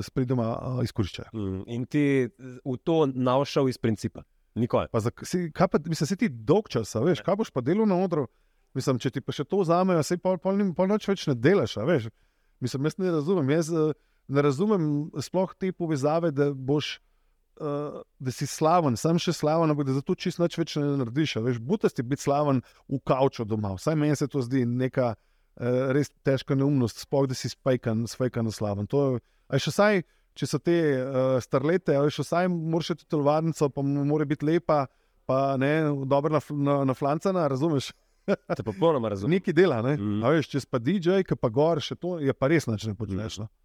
s 0.03 0.09
pridoma 0.11 0.47
izkoriščajo. 0.83 1.29
Mm, 1.31 1.61
in 1.71 1.85
ti 1.87 2.01
v 2.65 2.73
to 2.83 3.05
navšel 3.07 3.69
iz 3.71 3.77
principa, 3.79 4.25
nikoli. 4.59 4.89
Pa 4.91 4.99
za, 4.99 5.13
si, 5.23 5.45
pa, 5.55 5.79
mislim, 5.85 6.09
si 6.09 6.17
ti 6.19 6.27
dolg 6.27 6.67
čas, 6.67 6.91
veš, 6.99 7.21
kaj 7.23 7.37
boš 7.39 7.53
pa 7.55 7.63
delal 7.63 7.87
na 7.87 8.01
odru? 8.03 8.25
Mislim, 8.75 8.99
če 8.99 9.13
ti 9.15 9.23
pa 9.23 9.31
še 9.31 9.45
to 9.47 9.61
vzamejo, 9.61 10.03
se 10.03 10.17
pa 10.19 10.35
pol, 10.35 10.59
pol 10.75 10.91
noč 10.91 11.07
več 11.07 11.23
ne 11.29 11.37
delaš. 11.39 11.77
Mislim, 12.59 12.83
jaz 12.91 12.99
ne 12.99 13.15
razumem, 13.15 13.55
jaz 13.55 13.71
ne 14.27 14.43
razumem 14.43 14.91
sploh 15.23 15.55
te 15.55 15.71
povezave, 15.71 16.35
da 16.35 16.51
boš. 16.51 16.97
Uh, 17.63 18.01
da 18.19 18.31
si 18.35 18.43
slaven, 18.49 18.97
sem 18.99 19.15
še 19.21 19.31
slaven, 19.31 19.71
ampak 19.71 19.85
da 19.87 19.93
za 19.95 20.01
to 20.03 20.17
čisto 20.19 20.43
več 20.43 20.73
ne 20.75 20.97
narediš. 20.99 21.37
Veš, 21.45 21.61
butasti 21.63 22.03
biti 22.03 22.25
slaven 22.25 22.59
v 22.91 22.99
kavču 23.07 23.45
doma. 23.47 23.71
Vsaj 23.77 23.95
meni 23.95 24.17
se 24.19 24.27
to 24.27 24.41
zdi 24.43 24.65
neka 24.67 25.13
uh, 25.13 25.93
res 25.95 26.11
težka 26.27 26.57
neumnost, 26.59 26.99
spogled, 27.05 27.31
da 27.31 27.39
si 27.39 27.53
spajkan, 27.53 28.03
spajkan 28.11 28.51
slaven. 28.51 28.89
To, 28.91 29.21
še 29.47 29.71
saj, 29.71 30.03
če 30.35 30.49
so 30.49 30.59
te 30.59 30.75
uh, 30.97 31.37
starlete, 31.45 31.95
ali 31.95 32.11
še 32.11 32.27
saj 32.27 32.51
moraš 32.51 32.97
iti 32.97 33.07
v 33.07 33.13
telovadnico, 33.15 33.71
pa 33.71 33.85
mora 33.85 34.27
biti 34.27 34.49
lepa, 34.49 34.83
pa 35.29 35.41
ne, 35.61 35.73
dobro 36.09 36.35
na, 36.35 36.43
na, 36.67 36.79
na 36.91 36.97
flancana, 36.97 37.47
razumeš? 37.47 37.93
Te 38.27 38.63
popolnoma 38.63 39.11
razumem. 39.11 39.37
Nekaj 39.37 39.55
dela, 39.55 39.81
ne? 39.83 39.95
mm. 39.95 40.23
veš, 40.35 40.51
če 40.51 40.63
si 40.63 40.67
pa 40.71 40.79
DJ, 40.79 41.23
ki 41.27 41.39
pa 41.39 41.51
gor, 41.51 41.79
še 41.83 41.95
to 41.99 42.17
je 42.23 42.35
pa 42.35 42.51
res 42.51 42.67
način, 42.67 42.95
da 42.95 42.99
počneš. 42.99 43.39
Mm. 43.39 43.47
No? 43.47 43.62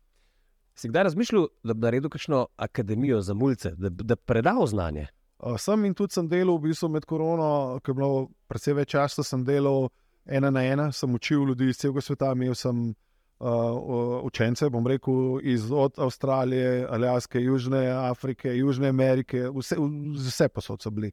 Si 0.78 0.88
kdaj 0.88 1.02
razmišljal, 1.02 1.48
da 1.66 1.74
bi 1.74 1.80
naredil 1.80 2.10
kakšno 2.10 2.46
akademijo 2.56 3.20
za 3.20 3.34
mulce, 3.34 3.72
da 3.76 3.90
bi 3.90 4.16
predal 4.16 4.66
znanje? 4.66 5.06
Uh, 5.38 5.56
sem 5.58 5.84
in 5.84 5.94
tudi 5.94 6.14
sem 6.14 6.28
delal, 6.28 6.56
v 6.58 6.68
bistvu 6.70 6.88
med 6.94 7.04
korono, 7.06 7.80
ko 7.82 7.90
je 7.90 7.94
bilo 7.94 8.28
precej 8.50 8.76
več 8.78 8.92
časa, 8.94 9.24
sem 9.26 9.42
delal 9.46 9.88
ena 10.26 10.50
na 10.54 10.62
ena, 10.62 10.92
sem 10.92 11.14
učil 11.14 11.48
ljudi 11.50 11.70
iz 11.72 11.80
celega 11.82 12.02
sveta, 12.02 12.30
imel 12.34 12.54
sem 12.54 12.82
uh, 12.90 14.22
učence, 14.22 14.68
bom 14.70 14.86
rekel, 14.86 15.40
iz 15.42 15.66
Avstralije, 15.72 16.86
Aljaske, 16.86 17.42
Južne 17.42 17.84
Afrike, 17.90 18.54
Južne 18.54 18.92
Amerike, 18.94 19.48
vse, 19.54 19.78
vse 20.14 20.48
posod 20.48 20.82
so 20.82 20.94
bili. 20.94 21.10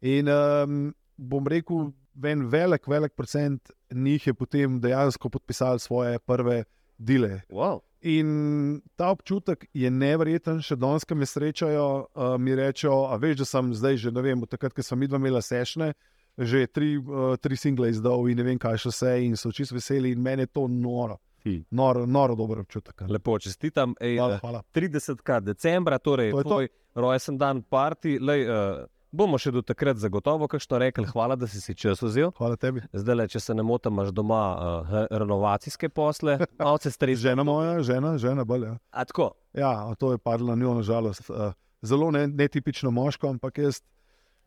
In 0.00 0.28
um, 0.32 0.94
bom 1.16 1.48
rekel, 1.48 1.90
en 2.24 2.48
velik, 2.48 2.88
velik 2.88 3.12
procent 3.16 3.70
njih 3.92 4.26
je 4.26 4.34
potem 4.34 4.80
dejansko 4.80 5.28
podpisal 5.28 5.78
svoje 5.78 6.18
prve 6.18 6.62
dele. 6.98 7.42
Wow. 7.50 7.82
In 8.04 8.80
ta 8.96 9.08
občutek 9.14 9.64
je 9.72 9.90
nevreten, 9.90 10.60
še 10.60 10.76
danes, 10.76 11.06
ki 11.08 11.16
me 11.16 11.24
srečajo, 11.24 11.86
uh, 12.04 12.34
mi 12.36 12.52
rečejo, 12.56 13.06
a 13.08 13.16
veš, 13.16 13.38
da 13.40 13.46
sem 13.48 13.70
zdaj 13.72 13.96
že, 14.02 14.12
ne 14.12 14.24
vem, 14.24 14.42
takrat, 14.44 14.74
ko 14.76 14.84
sem 14.84 15.00
videl, 15.00 15.16
imela 15.22 15.40
sešne, 15.40 15.94
že 16.36 16.66
tri, 16.68 16.98
uh, 17.00 17.38
tri 17.40 17.56
single 17.56 17.88
izdal 17.88 18.28
in 18.28 18.36
ne 18.36 18.44
vem, 18.44 18.60
kaj 18.60 18.82
še 18.84 18.92
vse, 18.92 19.14
in 19.24 19.38
so 19.40 19.52
čisto 19.54 19.78
veseli, 19.78 20.12
in 20.12 20.20
meni 20.20 20.44
je 20.44 20.52
to 20.52 20.66
noro. 20.68 21.20
Noro, 21.76 22.06
noro 22.08 22.32
dober 22.36 22.62
občutek. 22.62 23.02
Lepo, 23.08 23.36
čestitam. 23.38 23.92
Ej, 24.00 24.16
hvala, 24.16 24.38
hvala. 24.40 24.62
30. 24.72 25.20
decembra, 25.44 25.98
torej 26.00 26.30
to 26.32 26.42
tvoj 26.42 26.68
rojsten 26.96 27.36
dan, 27.36 27.60
parti. 27.68 28.16
Lej, 28.16 28.46
uh, 28.48 28.86
Bomo 29.14 29.38
še 29.38 29.52
do 29.54 29.60
takrat 29.62 30.00
zagotovo 30.02 30.48
kakšno 30.50 30.78
rekli. 30.82 31.06
Hvala, 31.06 31.36
da 31.38 31.46
si 31.46 31.60
si 31.62 31.74
čas 31.78 32.00
vzel. 32.02 32.32
Hvala 32.34 32.58
tebi. 32.58 32.82
Zdaj, 32.90 33.16
le, 33.20 33.26
če 33.30 33.40
se 33.44 33.54
ne 33.54 33.62
motim, 33.62 33.94
imaš 33.94 34.10
doma 34.10 34.40
uh, 34.58 34.96
renovacijske 35.12 35.90
posle, 35.94 36.40
malo 36.58 36.80
se 36.82 36.90
stresi. 36.90 37.22
žena 37.28 37.44
moja, 37.46 37.76
žena, 37.86 38.16
žena 38.18 38.42
bolj. 38.48 38.66
Ja. 38.72 38.74
A 38.90 39.04
tako? 39.06 39.28
Ja, 39.54 39.70
to 40.02 40.10
je 40.16 40.18
padlo 40.18 40.50
na 40.50 40.58
njo, 40.58 40.74
nažalost. 40.80 41.30
Uh, 41.30 41.54
zelo 41.86 42.10
ne, 42.10 42.26
netipično 42.26 42.90
moško, 42.90 43.36
ampak 43.36 43.62
jaz 43.62 43.84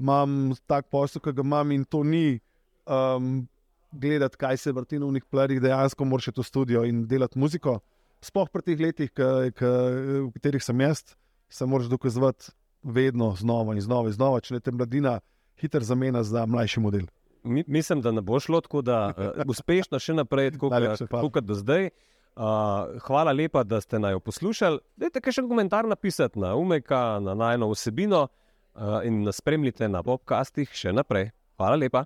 imam 0.02 0.52
tak 0.68 0.92
posel, 0.92 1.24
ki 1.24 1.38
ga 1.38 1.48
imam 1.48 1.72
in 1.72 1.88
to 1.88 2.04
ni 2.04 2.42
um, 2.84 3.48
gledati, 3.96 4.36
kaj 4.38 4.60
se 4.68 4.76
vrti 4.76 5.00
na 5.00 5.08
unih 5.08 5.24
plerih, 5.32 5.64
dejansko 5.64 6.06
moraš 6.06 6.34
to 6.36 6.44
studio 6.44 6.84
in 6.84 7.06
delati 7.08 7.40
muziko. 7.40 7.80
Sploh 8.20 8.52
pri 8.52 8.68
teh 8.68 8.80
letih, 8.84 9.16
v 9.16 10.28
katerih 10.36 10.64
sem 10.64 10.82
jaz, 10.82 11.06
se 11.48 11.66
moraš 11.66 11.88
dokazovati 11.88 12.52
vedno 12.84 13.34
znova 13.38 13.74
in 13.74 13.82
znova, 13.82 14.10
in 14.10 14.14
znova 14.14 14.40
če 14.40 14.54
ne 14.54 14.60
te 14.60 14.72
mladina 14.72 15.20
hitro 15.60 15.82
zamenja 15.82 16.24
za 16.24 16.46
mlajši 16.46 16.80
model. 16.80 17.08
Mi, 17.44 17.64
mislim, 17.68 18.02
da 18.02 18.12
ne 18.12 18.22
bo 18.22 18.40
šlo 18.40 18.62
tako, 18.62 18.82
da 18.82 19.14
uh, 19.18 19.42
uspešno 19.48 20.00
še 20.00 20.14
naprej, 20.14 20.52
kot 20.60 21.44
do 21.44 21.56
zdaj. 21.56 21.90
Uh, 22.38 23.00
hvala 23.02 23.32
lepa, 23.32 23.64
da 23.64 23.82
ste 23.82 24.00
naj 24.00 24.20
poslušali. 24.22 24.78
Dajte 24.98 25.32
še 25.32 25.42
en 25.42 25.50
komentar 25.50 25.88
napisati 25.90 26.40
na 26.40 26.54
umeka, 26.56 27.18
na 27.24 27.34
najno 27.34 27.72
vsebino 27.72 28.28
uh, 28.28 29.00
in 29.08 29.24
nas 29.26 29.42
spremljite 29.42 29.90
na 29.90 30.04
podcastih 30.06 30.70
še 30.70 30.94
naprej. 30.94 31.32
Hvala 31.58 31.80
lepa. 31.82 32.06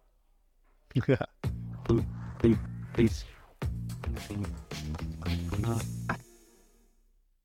Peace. 2.39 2.55
Peace. 2.95 3.25